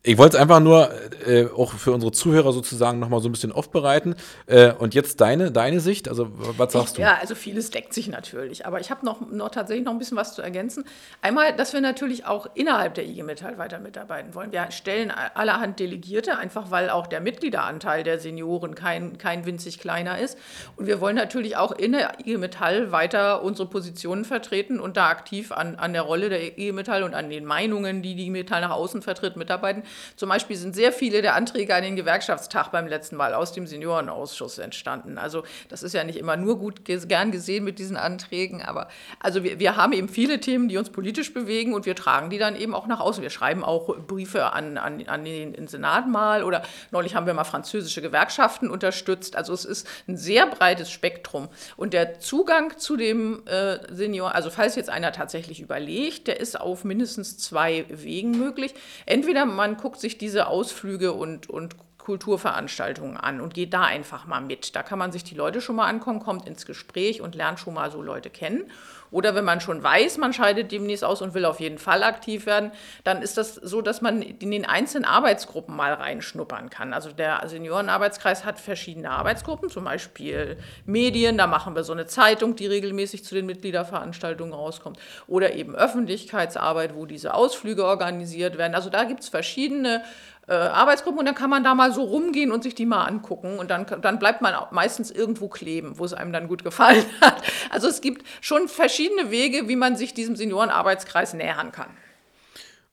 [0.07, 0.91] Ich wollte es einfach nur
[1.25, 4.13] äh, auch für unsere Zuhörer sozusagen nochmal so ein bisschen aufbereiten.
[4.45, 7.01] Äh, und jetzt deine, deine Sicht, also was sagst du?
[7.01, 10.15] Ja, also vieles deckt sich natürlich, aber ich habe noch, noch tatsächlich noch ein bisschen
[10.15, 10.85] was zu ergänzen.
[11.23, 14.51] Einmal, dass wir natürlich auch innerhalb der IG Metall weiter mitarbeiten wollen.
[14.51, 20.19] Wir stellen allerhand Delegierte, einfach weil auch der Mitgliederanteil der Senioren kein, kein winzig kleiner
[20.19, 20.37] ist.
[20.75, 25.09] Und wir wollen natürlich auch in der IG Metall weiter unsere Positionen vertreten und da
[25.09, 28.61] aktiv an, an der Rolle der IG Metall und an den Meinungen, die die Metall
[28.61, 29.81] nach außen vertritt, mitarbeiten.
[30.15, 33.67] Zum Beispiel sind sehr viele der Anträge an den Gewerkschaftstag beim letzten Mal aus dem
[33.67, 35.17] Seniorenausschuss entstanden.
[35.17, 38.87] Also das ist ja nicht immer nur gut gern gesehen mit diesen Anträgen, aber
[39.19, 42.37] also wir, wir haben eben viele Themen, die uns politisch bewegen und wir tragen die
[42.37, 43.21] dann eben auch nach außen.
[43.21, 47.43] Wir schreiben auch Briefe an, an, an den, Senat mal oder neulich haben wir mal
[47.43, 49.35] französische Gewerkschaften unterstützt.
[49.35, 51.49] Also es ist ein sehr breites Spektrum.
[51.75, 56.59] Und der Zugang zu dem äh, Senior, also falls jetzt einer tatsächlich überlegt, der ist
[56.59, 58.73] auf mindestens zwei Wegen möglich.
[59.05, 64.39] Entweder man guckt sich diese Ausflüge und, und Kulturveranstaltungen an und geht da einfach mal
[64.39, 64.75] mit.
[64.75, 67.73] Da kann man sich die Leute schon mal ankommen, kommt ins Gespräch und lernt schon
[67.73, 68.69] mal so Leute kennen.
[69.11, 72.45] Oder wenn man schon weiß, man scheidet demnächst aus und will auf jeden Fall aktiv
[72.45, 72.71] werden,
[73.03, 76.93] dann ist das so, dass man in den einzelnen Arbeitsgruppen mal reinschnuppern kann.
[76.93, 82.55] Also der Seniorenarbeitskreis hat verschiedene Arbeitsgruppen, zum Beispiel Medien, da machen wir so eine Zeitung,
[82.55, 84.99] die regelmäßig zu den Mitgliederveranstaltungen rauskommt.
[85.27, 88.75] Oder eben Öffentlichkeitsarbeit, wo diese Ausflüge organisiert werden.
[88.75, 90.03] Also da gibt es verschiedene
[90.47, 93.57] äh, Arbeitsgruppen und dann kann man da mal so rumgehen und sich die mal angucken
[93.57, 97.41] und dann, dann bleibt man meistens irgendwo kleben, wo es einem dann gut gefallen hat.
[97.69, 101.89] Also es gibt schon verschiedene Wege, wie man sich diesem Seniorenarbeitskreis nähern kann.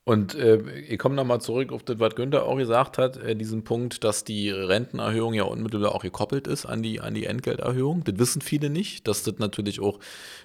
[0.05, 3.63] Und äh, ich komme nochmal zurück auf das, was Günther auch gesagt hat, äh, diesen
[3.63, 8.03] Punkt, dass die Rentenerhöhung ja unmittelbar auch gekoppelt ist an die, an die Entgelterhöhung.
[8.03, 10.01] Das wissen viele nicht, dass das natürlich auch,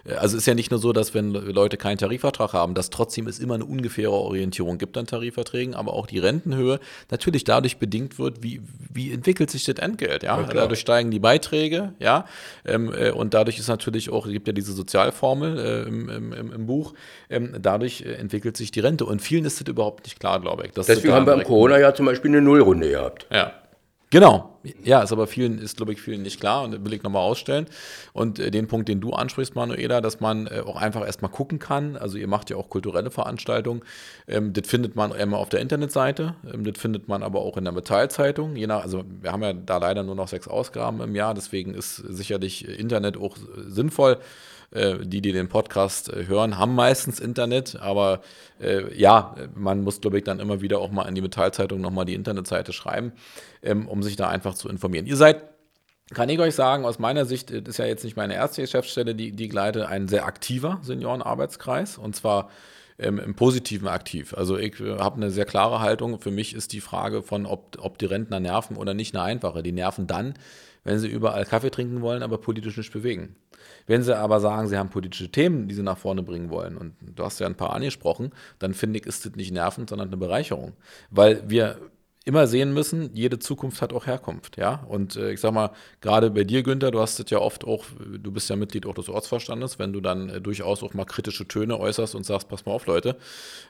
[0.06, 3.26] äh, also ist ja nicht nur so, dass wenn Leute keinen Tarifvertrag haben, dass trotzdem
[3.26, 8.20] es immer eine ungefähre Orientierung gibt an Tarifverträgen, aber auch die Rentenhöhe natürlich dadurch bedingt
[8.20, 8.62] wird, wie,
[8.94, 10.40] wie entwickelt sich das Entgelt, ja.
[10.40, 12.26] ja dadurch steigen die Beiträge, ja.
[12.64, 16.52] Ähm, äh, und dadurch ist natürlich auch, es gibt ja diese Sozialformel äh, im, im,
[16.52, 16.94] im, Buch,
[17.32, 19.06] ähm, dadurch äh, entwickelt sich die Rente.
[19.06, 20.72] Und vielen ist das überhaupt nicht klar, glaube ich.
[20.74, 23.28] Deswegen haben wir im Corona-Jahr zum Beispiel eine Nullrunde gehabt.
[23.32, 23.54] Ja.
[24.10, 27.24] Genau, ja, ist aber vielen, ist glaube ich vielen nicht klar und will ich nochmal
[27.24, 27.66] ausstellen.
[28.14, 31.60] Und äh, den Punkt, den du ansprichst, Manuela, dass man äh, auch einfach erstmal gucken
[31.60, 31.98] kann.
[31.98, 33.82] Also ihr macht ja auch kulturelle Veranstaltungen.
[34.26, 37.66] Ähm, das findet man immer auf der Internetseite, ähm, das findet man aber auch in
[37.66, 38.56] der Metallzeitung.
[38.56, 41.74] Je nach, also wir haben ja da leider nur noch sechs Ausgaben im Jahr, deswegen
[41.74, 43.36] ist sicherlich Internet auch
[43.68, 44.20] sinnvoll.
[44.72, 48.22] Äh, die, die den Podcast äh, hören, haben meistens Internet, aber
[48.60, 52.04] äh, ja, man muss, glaube ich, dann immer wieder auch mal in die Metallzeitung nochmal
[52.04, 53.14] die Internetseite schreiben,
[53.64, 55.06] ähm, um sich da einfach zu informieren.
[55.06, 55.44] Ihr seid
[56.14, 59.14] kann ich euch sagen, aus meiner Sicht das ist ja jetzt nicht meine erste Geschäftsstelle,
[59.14, 62.50] die, die gleite, ein sehr aktiver Seniorenarbeitskreis und zwar
[62.98, 64.34] ähm, im Positiven aktiv.
[64.34, 66.20] Also ich habe eine sehr klare Haltung.
[66.20, 69.64] Für mich ist die Frage von, ob, ob die Rentner nerven oder nicht, eine einfache.
[69.64, 70.36] Die nerven dann,
[70.84, 73.36] wenn sie überall Kaffee trinken wollen, aber politisch nicht bewegen.
[73.88, 76.94] Wenn sie aber sagen, sie haben politische Themen, die sie nach vorne bringen wollen, und
[77.02, 80.18] du hast ja ein paar angesprochen, dann finde ich, ist das nicht nervend, sondern eine
[80.18, 80.74] Bereicherung.
[81.10, 81.78] Weil wir
[82.28, 84.84] immer sehen müssen, jede Zukunft hat auch Herkunft, ja.
[84.90, 87.86] Und äh, ich sag mal, gerade bei dir, Günther, du hast es ja oft auch,
[88.00, 91.48] du bist ja Mitglied auch des Ortsvorstandes, wenn du dann äh, durchaus auch mal kritische
[91.48, 93.16] Töne äußerst und sagst, pass mal auf, Leute,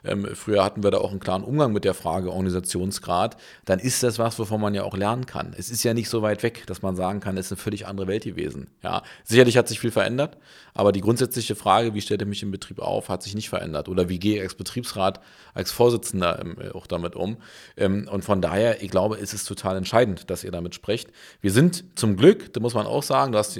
[0.04, 4.02] ähm, früher hatten wir da auch einen klaren Umgang mit der Frage Organisationsgrad, dann ist
[4.02, 5.54] das was, wovon man ja auch lernen kann.
[5.56, 7.86] Es ist ja nicht so weit weg, dass man sagen kann, es ist eine völlig
[7.86, 8.66] andere Welt gewesen.
[8.82, 10.36] Ja, sicherlich hat sich viel verändert,
[10.74, 13.88] aber die grundsätzliche Frage, wie stellt er mich im Betrieb auf, hat sich nicht verändert.
[13.88, 15.20] Oder wie gehe ich als Betriebsrat,
[15.54, 17.36] als Vorsitzender ähm, auch damit um?
[17.76, 18.47] Ähm, und von daher,
[18.80, 21.10] ich glaube, es ist total entscheidend, dass ihr damit sprecht.
[21.40, 23.56] Wir sind zum Glück, da muss man auch sagen, du hast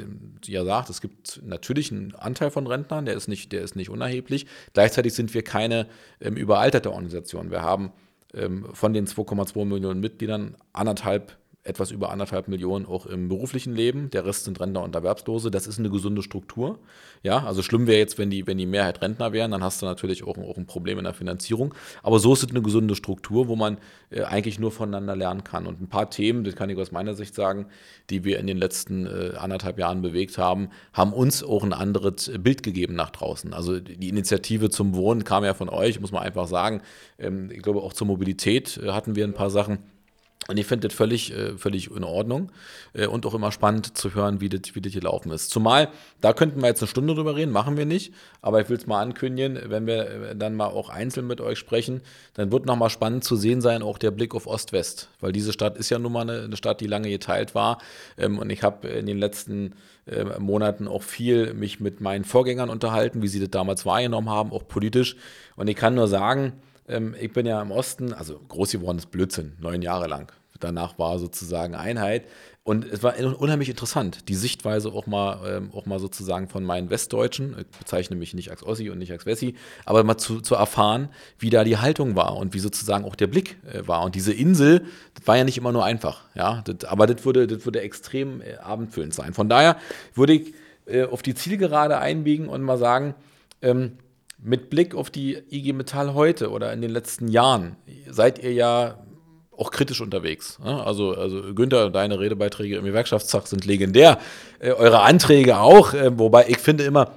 [0.47, 3.91] ja gesagt, es gibt natürlich einen Anteil von Rentnern, der ist nicht, der ist nicht
[3.91, 4.47] unerheblich.
[4.73, 5.87] Gleichzeitig sind wir keine
[6.21, 7.51] ähm, überalterte Organisation.
[7.51, 7.93] Wir haben
[8.35, 11.37] ähm, von den 2,2 Millionen Mitgliedern anderthalb
[11.69, 14.11] etwas über anderthalb Millionen auch im beruflichen Leben.
[14.11, 15.51] Der Rest sind Rentner und Erwerbslose.
[15.51, 16.79] Das ist eine gesunde Struktur.
[17.23, 19.87] Ja, also schlimm wäre jetzt, wenn die, wenn die Mehrheit Rentner wären, dann hast du
[19.87, 21.75] natürlich auch, auch ein Problem in der Finanzierung.
[22.03, 23.79] Aber so ist es eine gesunde Struktur, wo man
[24.11, 25.67] äh, eigentlich nur voneinander lernen kann.
[25.67, 27.67] Und ein paar Themen, das kann ich aus meiner Sicht sagen,
[28.11, 32.33] die wir in den letzten äh, anderthalb Jahren bewegt haben, haben uns auch ein anderes
[32.39, 33.53] Bild gegeben nach draußen.
[33.53, 36.83] Also die Initiative zum Wohnen kam ja von euch, muss man einfach sagen.
[37.19, 39.79] Ähm, ich glaube, auch zur Mobilität äh, hatten wir ein paar Sachen.
[40.51, 42.51] Und ich finde das völlig, äh, völlig in Ordnung
[42.95, 45.51] äh, und auch immer spannend zu hören, wie das, wie das hier laufen ist.
[45.51, 45.89] Zumal,
[46.23, 48.87] da könnten wir jetzt eine Stunde drüber reden, machen wir nicht, aber ich will es
[48.87, 52.01] mal ankündigen, wenn wir äh, dann mal auch einzeln mit euch sprechen,
[52.33, 55.77] dann wird nochmal spannend zu sehen sein, auch der Blick auf Ost-West, weil diese Stadt
[55.77, 57.77] ist ja nun mal eine, Stadt, die lange geteilt war.
[58.17, 59.75] Ähm, und ich habe in den letzten
[60.39, 64.67] Monaten auch viel mich mit meinen Vorgängern unterhalten, wie sie das damals wahrgenommen haben, auch
[64.67, 65.17] politisch.
[65.55, 66.55] Und ich kann nur sagen,
[66.89, 70.33] ähm, ich bin ja im Osten, also groß geworden ist Blödsinn, neun Jahre lang.
[70.61, 72.25] Danach war sozusagen Einheit.
[72.65, 76.91] Und es war unheimlich interessant, die Sichtweise auch mal, ähm, auch mal sozusagen von meinen
[76.91, 79.55] Westdeutschen, ich bezeichne mich nicht als Ossi und nicht als Wessi,
[79.87, 83.27] aber mal zu, zu erfahren, wie da die Haltung war und wie sozusagen auch der
[83.27, 84.03] Blick äh, war.
[84.03, 87.65] Und diese Insel, das war ja nicht immer nur einfach, ja, das, aber das würde,
[87.65, 89.33] würde extrem äh, abendfüllend sein.
[89.33, 89.79] Von daher
[90.15, 90.53] würde ich
[90.85, 93.15] äh, auf die Zielgerade einbiegen und mal sagen,
[93.63, 93.93] ähm,
[94.39, 97.77] mit Blick auf die IG Metall heute oder in den letzten Jahren
[98.09, 98.99] seid ihr ja
[99.57, 100.59] auch kritisch unterwegs.
[100.61, 100.85] Ne?
[100.85, 104.19] Also, also Günther, deine Redebeiträge im Gewerkschaftstag sind legendär.
[104.61, 107.11] Äh, eure Anträge auch, äh, wobei ich finde immer,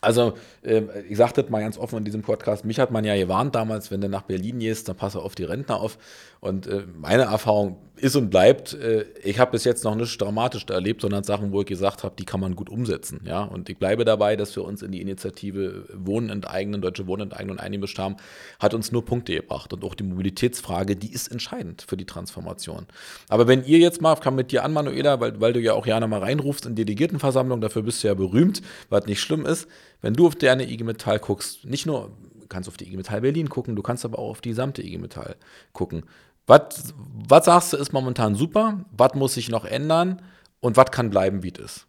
[0.00, 3.16] also äh, ich sage das mal ganz offen in diesem Podcast, mich hat man ja
[3.16, 5.98] gewarnt damals, wenn du nach Berlin gehst, dann passe auf die Rentner auf.
[6.40, 10.66] Und äh, meine Erfahrung ist und bleibt, äh, ich habe bis jetzt noch nichts dramatisch
[10.68, 13.22] erlebt, sondern Sachen, wo ich gesagt habe, die kann man gut umsetzen.
[13.24, 13.42] Ja?
[13.42, 17.52] Und ich bleibe dabei, dass wir uns in die Initiative Wohnen enteignen, Deutsche Wohnen enteignen
[17.52, 18.16] und eingemischt haben,
[18.60, 19.72] hat uns nur Punkte gebracht.
[19.72, 22.86] Und auch die Mobilitätsfrage, die ist entscheidend für die Transformation.
[23.28, 25.72] Aber wenn ihr jetzt mal, ich kann mit dir an, Manuela, weil, weil du ja
[25.72, 29.68] auch gerne mal reinrufst in Delegiertenversammlung, dafür bist du ja berühmt, was nicht schlimm ist,
[30.06, 33.22] wenn du auf deine IG Metall guckst, nicht nur du kannst auf die IG Metall
[33.22, 35.34] Berlin gucken, du kannst aber auch auf die gesamte IG Metall
[35.72, 36.04] gucken.
[36.46, 36.94] Was,
[37.28, 38.84] was sagst du, ist momentan super?
[38.96, 40.22] Was muss sich noch ändern?
[40.60, 41.86] Und was kann bleiben, wie es ist?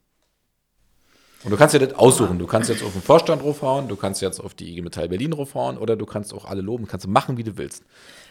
[1.43, 2.39] Und du kannst dir das aussuchen.
[2.39, 5.29] Du kannst jetzt auf den Vorstand draufhauen, du kannst jetzt auf die IG Metall Berlin
[5.29, 7.83] draufhauen oder du kannst auch alle loben, kannst du machen, wie du willst.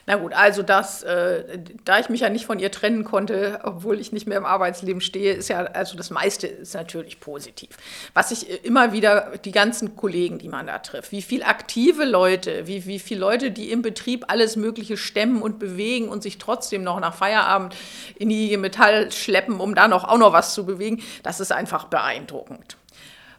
[0.09, 3.99] Na gut, also das, äh, da ich mich ja nicht von ihr trennen konnte, obwohl
[3.99, 7.71] ich nicht mehr im Arbeitsleben stehe, ist ja, also das meiste ist natürlich positiv.
[8.15, 12.05] Was ich äh, immer wieder, die ganzen Kollegen, die man da trifft, wie viel aktive
[12.05, 16.39] Leute, wie, wie viele Leute, die im Betrieb alles Mögliche stemmen und bewegen und sich
[16.39, 17.75] trotzdem noch nach Feierabend
[18.15, 21.87] in die Metall schleppen, um da noch auch noch was zu bewegen, das ist einfach
[21.87, 22.77] beeindruckend.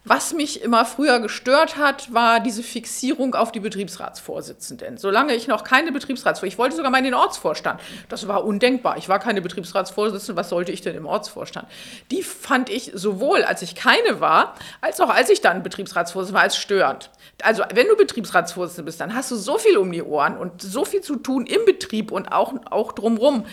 [0.09, 4.95] Was mich immer früher gestört hat, war diese Fixierung auf die Betriebsratsvorsitzenden.
[4.95, 7.81] Solange ich noch keine Betriebsratsvorsitzende, ich wollte sogar mal in den Ortsvorstand.
[8.07, 8.95] Das war undenkbar.
[8.95, 11.67] Ich war keine Betriebsratsvorsitzende, was sollte ich denn im Ortsvorstand?
[12.09, 16.43] Die fand ich sowohl, als ich keine war, als auch als ich dann Betriebsratsvorsitzende war,
[16.43, 17.09] als störend.
[17.43, 20.85] Also, wenn du Betriebsratsvorsitzende bist, dann hast du so viel um die Ohren und so
[20.85, 23.43] viel zu tun im Betrieb und auch, auch drumrum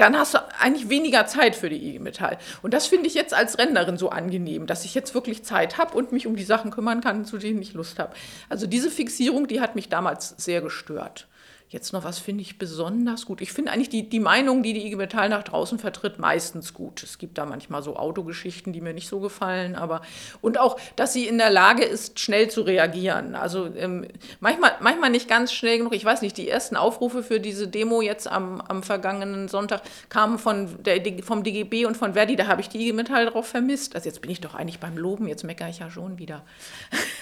[0.00, 2.38] dann hast du eigentlich weniger Zeit für die IG Metall.
[2.62, 5.96] Und das finde ich jetzt als Rentnerin so angenehm, dass ich jetzt wirklich Zeit habe
[6.00, 8.14] und mich um die Sachen kümmern kann, zu denen ich Lust habe.
[8.48, 11.28] Also diese Fixierung, die hat mich damals sehr gestört.
[11.70, 13.40] Jetzt noch was finde ich besonders gut.
[13.40, 17.00] Ich finde eigentlich die, die Meinung, die die IG Metall nach draußen vertritt, meistens gut.
[17.04, 20.02] Es gibt da manchmal so Autogeschichten, die mir nicht so gefallen, aber
[20.40, 23.36] und auch, dass sie in der Lage ist, schnell zu reagieren.
[23.36, 24.04] Also ähm,
[24.40, 25.94] manchmal, manchmal nicht ganz schnell genug.
[25.94, 30.40] Ich weiß nicht, die ersten Aufrufe für diese Demo jetzt am, am vergangenen Sonntag kamen
[30.40, 32.34] von der, vom DGB und von Verdi.
[32.34, 33.94] Da habe ich die IG Metall drauf vermisst.
[33.94, 36.42] Also jetzt bin ich doch eigentlich beim Loben, jetzt meckere ich ja schon wieder.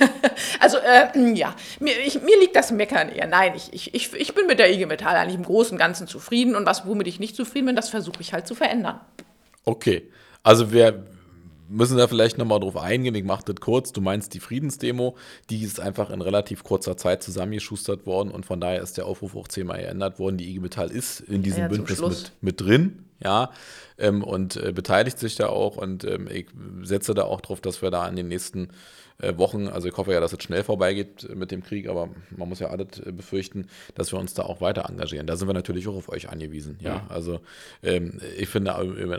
[0.61, 3.27] also äh, ja, mir, ich, mir liegt das Meckern eher.
[3.27, 6.07] Nein, ich, ich, ich, ich bin mit der IG Metall eigentlich im Großen und Ganzen
[6.07, 9.01] zufrieden und was, womit ich nicht zufrieden bin, das versuche ich halt zu verändern.
[9.65, 10.09] Okay,
[10.43, 11.05] also wir
[11.69, 15.17] müssen da vielleicht nochmal drauf eingehen, ich mache das kurz, du meinst die Friedensdemo,
[15.51, 19.37] die ist einfach in relativ kurzer Zeit zusammengeschustert worden und von daher ist der Aufruf
[19.37, 20.39] auch zehnmal geändert worden.
[20.39, 23.51] Die IG Metall ist in diesem ja, Bündnis mit, mit drin, ja,
[23.99, 26.47] ähm, und äh, beteiligt sich da auch und ähm, ich
[26.83, 28.71] setze da auch drauf, dass wir da in den nächsten
[29.37, 32.61] Wochen, also ich hoffe ja, dass es schnell vorbeigeht mit dem Krieg, aber man muss
[32.61, 35.27] ja alles äh, befürchten, dass wir uns da auch weiter engagieren.
[35.27, 36.91] Da sind wir natürlich auch auf euch angewiesen, ja.
[36.91, 37.07] ja.
[37.09, 37.41] Also
[37.83, 38.77] ähm, ich finde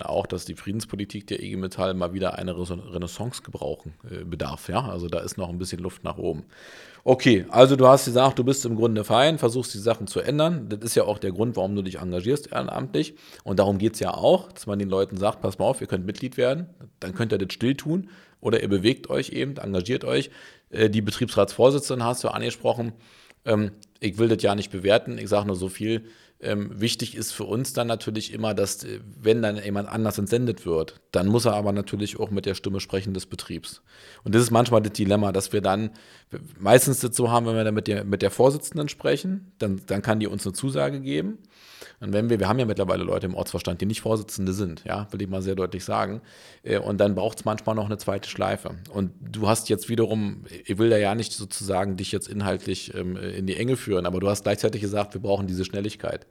[0.08, 4.88] auch, dass die Friedenspolitik der IG Metall mal wieder eine Renaissance gebrauchen äh, bedarf, ja.
[4.88, 6.46] Also da ist noch ein bisschen Luft nach oben.
[7.04, 10.68] Okay, also du hast gesagt, du bist im Grunde fein, versuchst die Sachen zu ändern.
[10.70, 13.16] Das ist ja auch der Grund, warum du dich engagierst ehrenamtlich.
[13.44, 15.88] Und darum geht es ja auch, dass man den Leuten sagt, pass mal auf, ihr
[15.88, 16.68] könnt Mitglied werden,
[17.00, 18.10] dann könnt ihr das still tun
[18.42, 20.30] oder ihr bewegt euch eben, engagiert euch.
[20.70, 22.94] Äh, die Betriebsratsvorsitzenden hast du angesprochen.
[23.46, 26.06] Ähm, ich will das ja nicht bewerten, ich sage nur so viel.
[26.42, 30.66] Ähm, wichtig ist für uns dann natürlich immer, dass, äh, wenn dann jemand anders entsendet
[30.66, 33.82] wird, dann muss er aber natürlich auch mit der Stimme sprechen des Betriebs.
[34.24, 35.90] Und das ist manchmal das Dilemma, dass wir dann
[36.58, 40.02] meistens das so haben, wenn wir dann mit der, mit der Vorsitzenden sprechen, dann, dann
[40.02, 41.40] kann die uns eine Zusage geben.
[42.02, 45.08] Und wenn wir, wir haben ja mittlerweile Leute im Ortsverstand, die nicht Vorsitzende sind, ja,
[45.12, 46.22] will ich mal sehr deutlich sagen.
[46.64, 48.72] Äh, und dann braucht es manchmal noch eine zweite Schleife.
[48.94, 53.18] Und du hast jetzt wiederum, ich will da ja nicht sozusagen dich jetzt inhaltlich ähm,
[53.18, 56.26] in die Enge führen, aber du hast gleichzeitig gesagt, wir brauchen diese Schnelligkeit.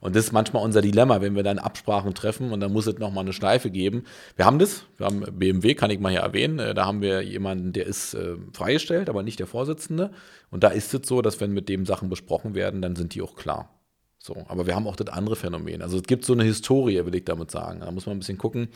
[0.00, 2.98] Und das ist manchmal unser Dilemma, wenn wir dann Absprachen treffen und dann muss es
[2.98, 4.04] nochmal eine Schleife geben.
[4.36, 7.22] Wir haben das, wir haben BMW, kann ich mal hier erwähnen, äh, da haben wir
[7.22, 10.10] jemanden, der ist äh, freigestellt, aber nicht der Vorsitzende.
[10.50, 13.22] Und da ist es so, dass wenn mit dem Sachen besprochen werden, dann sind die
[13.22, 13.70] auch klar.
[14.26, 15.82] So, aber wir haben auch das andere Phänomen.
[15.82, 17.80] Also es gibt so eine Historie, will ich damit sagen.
[17.80, 18.68] Da muss man ein bisschen gucken,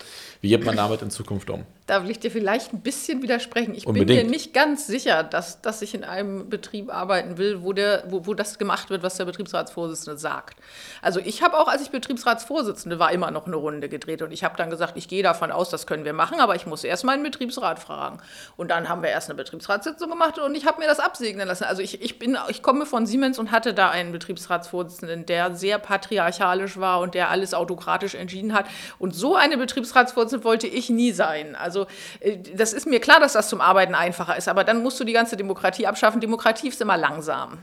[0.42, 1.64] wie geht man damit in Zukunft um.
[1.86, 3.74] Da will ich dir vielleicht ein bisschen widersprechen.
[3.74, 4.08] Ich Unbedingt.
[4.08, 8.04] bin mir nicht ganz sicher, dass, dass ich in einem Betrieb arbeiten will, wo, der,
[8.08, 10.58] wo, wo das gemacht wird, was der Betriebsratsvorsitzende sagt.
[11.00, 14.44] Also ich habe auch, als ich Betriebsratsvorsitzende war, immer noch eine Runde gedreht und ich
[14.44, 17.04] habe dann gesagt, ich gehe davon aus, das können wir machen, aber ich muss erst
[17.04, 18.18] meinen Betriebsrat fragen.
[18.58, 21.64] Und dann haben wir erst eine Betriebsratssitzung gemacht und ich habe mir das absegnen lassen.
[21.64, 25.54] Also ich, ich, bin, ich komme von Siemens und hatte da einen Betriebsratsvorsitzenden, der der
[25.54, 28.66] sehr patriarchalisch war und der alles autokratisch entschieden hat.
[28.98, 31.54] Und so eine Betriebsratsvorsitzende wollte ich nie sein.
[31.54, 31.86] Also
[32.18, 35.04] äh, das ist mir klar, dass das zum Arbeiten einfacher ist, aber dann musst du
[35.04, 36.20] die ganze Demokratie abschaffen.
[36.20, 37.58] Demokratie ist immer langsam.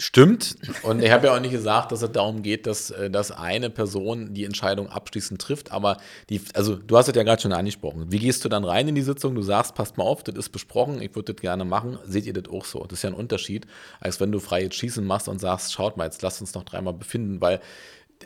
[0.00, 0.54] Stimmt.
[0.84, 3.68] Und ich habe ja auch nicht gesagt, dass es darum geht, dass, äh, dass eine
[3.68, 5.72] Person die Entscheidung abschließend trifft.
[5.72, 5.96] Aber
[6.30, 8.06] die, also du hast es ja gerade schon angesprochen.
[8.08, 9.34] Wie gehst du dann rein in die Sitzung?
[9.34, 11.98] Du sagst, passt mal auf, das ist besprochen, ich würde das gerne machen.
[12.04, 12.84] Seht ihr das auch so?
[12.84, 13.66] Das ist ja ein Unterschied,
[13.98, 16.94] als wenn du freies Schießen machst und sagst, schaut mal, jetzt lasst uns noch dreimal
[16.94, 17.60] befinden, weil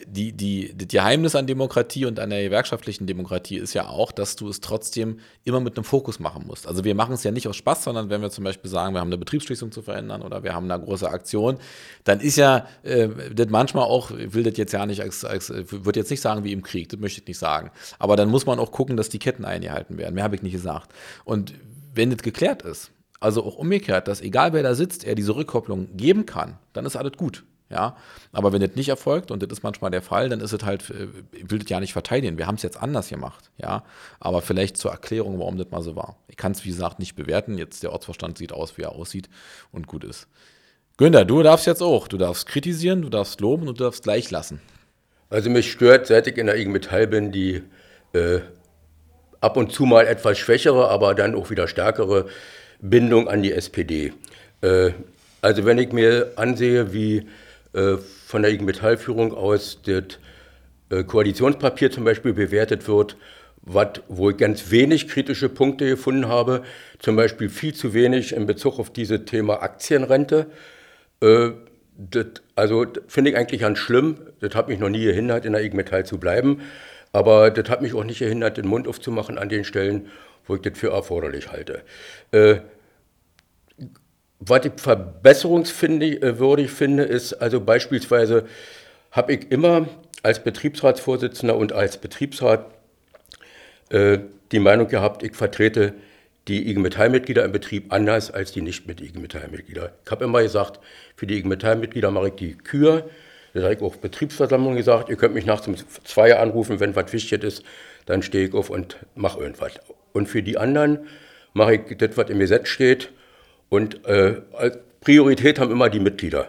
[0.06, 4.36] die, die, das Geheimnis an Demokratie und an der gewerkschaftlichen Demokratie ist ja auch, dass
[4.36, 6.66] du es trotzdem immer mit einem Fokus machen musst.
[6.66, 9.00] Also wir machen es ja nicht aus Spaß, sondern wenn wir zum Beispiel sagen, wir
[9.00, 11.58] haben eine Betriebsschließung zu verändern oder wir haben eine große Aktion,
[12.04, 15.50] dann ist ja äh, das manchmal auch, ich will das jetzt ja nicht, als, als,
[15.50, 17.70] würde jetzt nicht sagen wie im Krieg, das möchte ich nicht sagen.
[17.98, 20.14] Aber dann muss man auch gucken, dass die Ketten eingehalten werden.
[20.14, 20.92] Mehr habe ich nicht gesagt.
[21.24, 21.54] Und
[21.94, 25.96] wenn das geklärt ist, also auch umgekehrt, dass egal wer da sitzt, er diese Rückkopplung
[25.96, 27.44] geben kann, dann ist alles gut.
[27.72, 27.96] Ja,
[28.32, 30.90] aber wenn das nicht erfolgt, und das ist manchmal der Fall, dann ist es halt,
[30.90, 32.36] äh, ich will das ja nicht verteidigen.
[32.36, 33.82] Wir haben es jetzt anders gemacht, ja.
[34.20, 36.16] Aber vielleicht zur Erklärung, warum das mal so war.
[36.28, 37.56] Ich kann es, wie gesagt, nicht bewerten.
[37.56, 39.30] Jetzt der Ortsverstand sieht aus, wie er aussieht
[39.72, 40.28] und gut ist.
[40.98, 42.08] Günther, du darfst jetzt auch.
[42.08, 44.60] Du darfst kritisieren, du darfst loben und du darfst gleich lassen.
[45.30, 47.62] Also mich stört, seit ich in der IG Metall bin, die
[48.12, 48.40] äh,
[49.40, 52.26] ab und zu mal etwas schwächere, aber dann auch wieder stärkere
[52.82, 54.12] Bindung an die SPD.
[54.60, 54.90] Äh,
[55.40, 57.26] also wenn ich mir ansehe, wie
[58.26, 60.18] von der IG Metall-Führung aus das
[60.90, 63.16] äh, Koalitionspapier zum Beispiel bewertet wird,
[63.62, 66.62] wat, wo ich ganz wenig kritische Punkte gefunden habe,
[66.98, 70.46] zum Beispiel viel zu wenig in Bezug auf dieses Thema Aktienrente.
[71.20, 71.50] Äh,
[71.96, 74.16] das, also finde ich eigentlich ganz schlimm.
[74.40, 76.62] Das hat mich noch nie gehindert, in der IG Metall zu bleiben.
[77.12, 80.08] Aber das hat mich auch nicht gehindert, den Mund aufzumachen an den Stellen,
[80.46, 81.82] wo ich das für erforderlich halte.
[84.42, 88.44] Äh, was ich verbesserungswürdig finde, ist also beispielsweise
[89.10, 89.88] habe ich immer
[90.22, 92.66] als Betriebsratsvorsitzender und als Betriebsrat
[93.90, 94.18] äh,
[94.52, 95.94] die Meinung gehabt, ich vertrete
[96.48, 99.92] die IG Metall-Mitglieder im Betrieb anders als die nicht mit IG Metall-Mitglieder.
[100.04, 100.80] Ich habe immer gesagt,
[101.14, 103.08] für die IG Metall-Mitglieder mache ich die Kür.
[103.54, 105.08] Das habe ich auch Betriebsversammlung gesagt.
[105.08, 107.62] Ihr könnt mich nachts um zwei anrufen, wenn was wichtig ist,
[108.06, 109.74] dann stehe ich auf und mache irgendwas.
[110.12, 111.06] Und für die anderen
[111.52, 113.10] mache ich das, was im Gesetz steht.
[113.72, 114.34] Und äh,
[115.00, 116.48] Priorität haben immer die Mitglieder.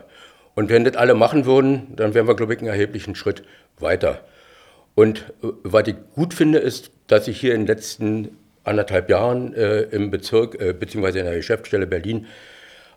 [0.56, 3.44] Und wenn das alle machen würden, dann wären wir, glaube ich, einen erheblichen Schritt
[3.80, 4.20] weiter.
[4.94, 9.54] Und äh, was ich gut finde, ist, dass ich hier in den letzten anderthalb Jahren
[9.54, 11.20] äh, im Bezirk äh, bzw.
[11.20, 12.28] in der Geschäftsstelle Berlin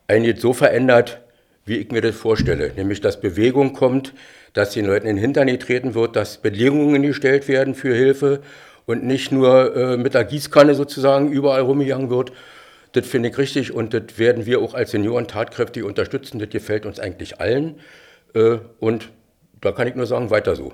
[0.09, 1.21] einiges so verändert,
[1.65, 2.73] wie ich mir das vorstelle.
[2.75, 4.13] Nämlich, dass Bewegung kommt,
[4.55, 8.41] dass den Leuten in den Hintern getreten wird, dass Bedingungen gestellt werden für Hilfe
[8.87, 12.33] und nicht nur äh, mit der Gießkanne sozusagen überall rumgegangen wird.
[12.97, 16.39] Das finde ich richtig und das werden wir auch als Senioren tatkräftig unterstützen.
[16.39, 17.79] Das gefällt uns eigentlich allen.
[18.35, 19.11] Äh, und
[19.61, 20.73] da kann ich nur sagen, weiter so.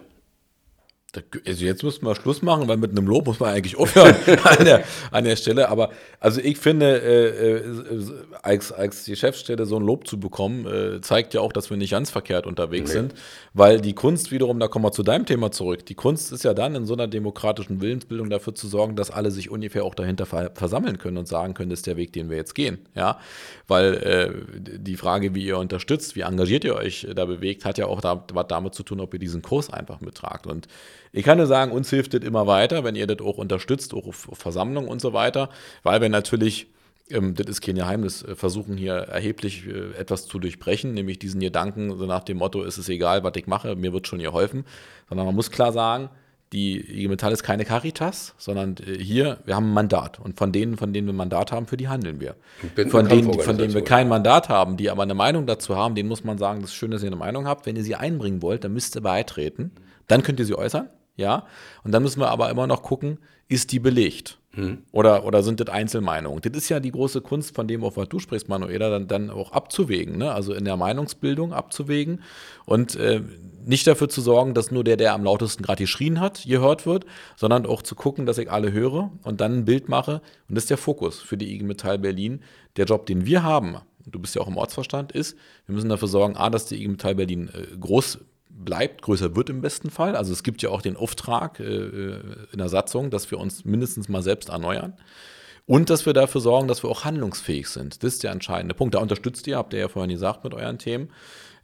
[1.46, 4.64] Also jetzt müssen wir Schluss machen, weil mit einem Lob muss man eigentlich aufhören an,
[4.64, 5.68] der, an der Stelle.
[5.68, 5.90] Aber
[6.20, 8.02] also ich finde, äh, äh,
[8.40, 11.76] als, als die Chefstelle so ein Lob zu bekommen, äh, zeigt ja auch, dass wir
[11.76, 13.00] nicht ganz verkehrt unterwegs nee.
[13.00, 13.14] sind.
[13.52, 16.54] Weil die Kunst wiederum, da kommen wir zu deinem Thema zurück, die Kunst ist ja
[16.54, 20.24] dann in so einer demokratischen Willensbildung dafür zu sorgen, dass alle sich ungefähr auch dahinter
[20.24, 22.78] versammeln können und sagen können, das ist der Weg, den wir jetzt gehen.
[22.94, 23.18] Ja,
[23.68, 24.30] weil äh,
[24.78, 28.24] die Frage, wie ihr unterstützt, wie engagiert ihr euch da bewegt, hat ja auch da,
[28.32, 30.46] was damit zu tun, ob ihr diesen Kurs einfach mittragt.
[30.46, 30.68] Und
[31.12, 34.06] ich kann nur sagen, uns hilft das immer weiter, wenn ihr das auch unterstützt, auch
[34.06, 35.50] auf, Versammlungen und so weiter,
[35.82, 36.68] weil wir natürlich
[37.10, 41.40] ähm, das ist kein Geheimnis, äh, versuchen hier erheblich äh, etwas zu durchbrechen, nämlich diesen
[41.40, 44.64] Gedanken, so nach dem Motto, es ist egal, was ich mache, mir wird schon geholfen,
[45.08, 46.10] sondern man muss klar sagen,
[46.52, 50.20] die IG Metall ist keine Caritas, sondern äh, hier, wir haben ein Mandat.
[50.20, 52.36] Und von denen, von denen wir ein Mandat haben, für die handeln wir.
[52.88, 56.10] Von denen, von denen wir kein Mandat haben, die aber eine Meinung dazu haben, denen
[56.10, 57.64] muss man sagen, das ist schön, dass ihr eine Meinung habt.
[57.64, 59.72] Wenn ihr sie einbringen wollt, dann müsst ihr beitreten.
[60.08, 61.46] Dann könnt ihr sie äußern ja.
[61.84, 64.38] Und dann müssen wir aber immer noch gucken, ist die belegt?
[64.54, 64.82] Mhm.
[64.92, 66.40] Oder, oder sind das Einzelmeinungen?
[66.42, 69.30] Das ist ja die große Kunst, von dem, auf was du sprichst, Manuela, dann, dann
[69.30, 70.32] auch abzuwägen, ne?
[70.32, 72.22] also in der Meinungsbildung abzuwägen
[72.66, 73.22] und äh,
[73.64, 77.06] nicht dafür zu sorgen, dass nur der, der am lautesten gerade geschrien hat, gehört wird,
[77.36, 80.20] sondern auch zu gucken, dass ich alle höre und dann ein Bild mache.
[80.48, 82.42] Und das ist der Fokus für die IG Metall Berlin.
[82.76, 85.36] Der Job, den wir haben, du bist ja auch im Ortsverstand, ist,
[85.66, 88.18] wir müssen dafür sorgen, A, dass die IG Metall Berlin äh, groß
[88.54, 90.16] bleibt, größer wird im besten Fall.
[90.16, 92.20] Also es gibt ja auch den Auftrag äh,
[92.52, 94.94] in der Satzung, dass wir uns mindestens mal selbst erneuern.
[95.64, 98.02] Und dass wir dafür sorgen, dass wir auch handlungsfähig sind.
[98.02, 98.94] Das ist der entscheidende Punkt.
[98.94, 101.10] Da unterstützt ihr, habt ihr ja vorhin gesagt, mit euren Themen.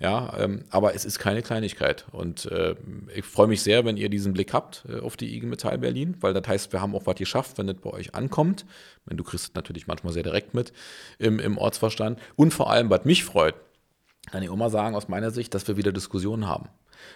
[0.00, 2.06] Ja, ähm, aber es ist keine Kleinigkeit.
[2.12, 2.76] Und äh,
[3.12, 6.16] ich freue mich sehr, wenn ihr diesen Blick habt äh, auf die IG Metall Berlin,
[6.20, 8.64] weil das heißt, wir haben auch was geschafft, wenn das bei euch ankommt.
[9.06, 10.72] Wenn du kriegst es natürlich manchmal sehr direkt mit
[11.18, 12.20] im, im Ortsverstand.
[12.36, 13.56] Und vor allem, was mich freut,
[14.30, 16.68] kann ich auch mal sagen, aus meiner Sicht, dass wir wieder Diskussionen haben.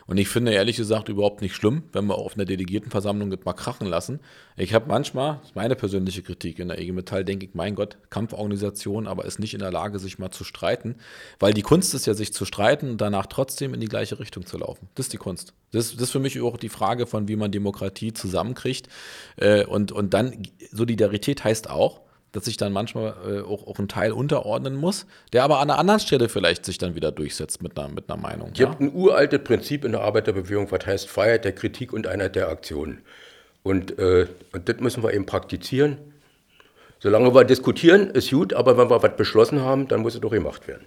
[0.07, 3.53] Und ich finde ehrlich gesagt überhaupt nicht schlimm, wenn wir auf einer Delegiertenversammlung das mal
[3.53, 4.21] krachen lassen.
[4.57, 7.75] Ich habe manchmal, das ist meine persönliche Kritik in der IG Metall, denke ich, mein
[7.75, 10.97] Gott, Kampforganisation, aber ist nicht in der Lage, sich mal zu streiten.
[11.39, 14.47] Weil die Kunst ist ja, sich zu streiten und danach trotzdem in die gleiche Richtung
[14.47, 14.89] zu laufen.
[14.95, 15.55] Das ist die Kunst.
[15.73, 18.89] Das, das ist für mich auch die Frage von, wie man Demokratie zusammenkriegt.
[19.37, 22.01] Äh, und, und dann, Solidarität heißt auch,
[22.33, 25.79] dass sich dann manchmal äh, auch, auch ein Teil unterordnen muss, der aber an einer
[25.79, 28.49] anderen Stelle vielleicht sich dann wieder durchsetzt mit einer, mit einer Meinung.
[28.53, 32.35] Es gibt ein uraltes Prinzip in der Arbeiterbewegung, was heißt Freiheit der Kritik und Einheit
[32.35, 32.99] der Aktion.
[33.63, 35.99] Und, äh, und das müssen wir eben praktizieren.
[36.99, 40.31] Solange wir diskutieren, ist gut, aber wenn wir was beschlossen haben, dann muss es doch
[40.31, 40.87] gemacht werden.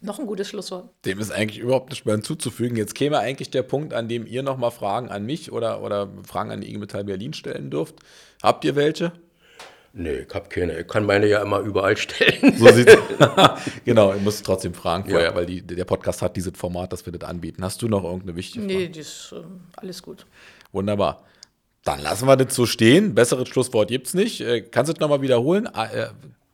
[0.00, 0.90] Noch ein gutes Schlusswort.
[1.04, 2.76] Dem ist eigentlich überhaupt nicht mehr hinzuzufügen.
[2.76, 6.50] Jetzt käme eigentlich der Punkt, an dem ihr nochmal Fragen an mich oder, oder Fragen
[6.50, 7.96] an die IG Metall Berlin stellen dürft.
[8.42, 9.12] Habt ihr welche?
[9.98, 10.78] Nee, ich habe keine.
[10.80, 12.54] Ich kann meine ja immer überall stellen.
[12.58, 12.94] So sieht's
[13.86, 15.34] Genau, ich muss trotzdem fragen vorher, ja.
[15.34, 17.64] weil die, der Podcast hat dieses Format, das wir das anbieten.
[17.64, 18.78] Hast du noch irgendeine wichtige Frage?
[18.78, 19.42] Nee, das ist äh,
[19.76, 20.26] alles gut.
[20.70, 21.24] Wunderbar.
[21.82, 23.14] Dann lassen wir das so stehen.
[23.14, 24.42] Besseres Schlusswort gibt es nicht.
[24.42, 25.66] Äh, kannst du es nochmal wiederholen?
[25.72, 26.08] Ah, äh,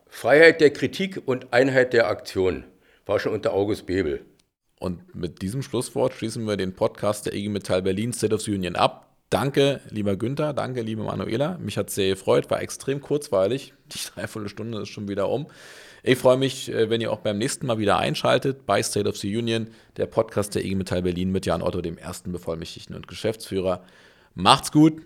[0.06, 2.62] Freiheit der Kritik und Einheit der Aktion.
[3.06, 4.24] War schon unter August Bebel.
[4.78, 8.54] Und mit diesem Schlusswort schließen wir den Podcast der IG Metall Berlin State of the
[8.54, 9.11] Union ab.
[9.32, 11.56] Danke, lieber Günther, danke, liebe Manuela.
[11.56, 13.72] Mich hat sehr gefreut, war extrem kurzweilig.
[13.86, 15.46] Die Dreiviertelstunde ist schon wieder um.
[16.02, 19.16] Ich freue mich, äh, wenn ihr auch beim nächsten Mal wieder einschaltet bei State of
[19.16, 23.08] the Union, der Podcast der IG Metall Berlin mit Jan Otto, dem ersten Bevollmächtigten und
[23.08, 23.82] Geschäftsführer.
[24.34, 25.00] Macht's gut,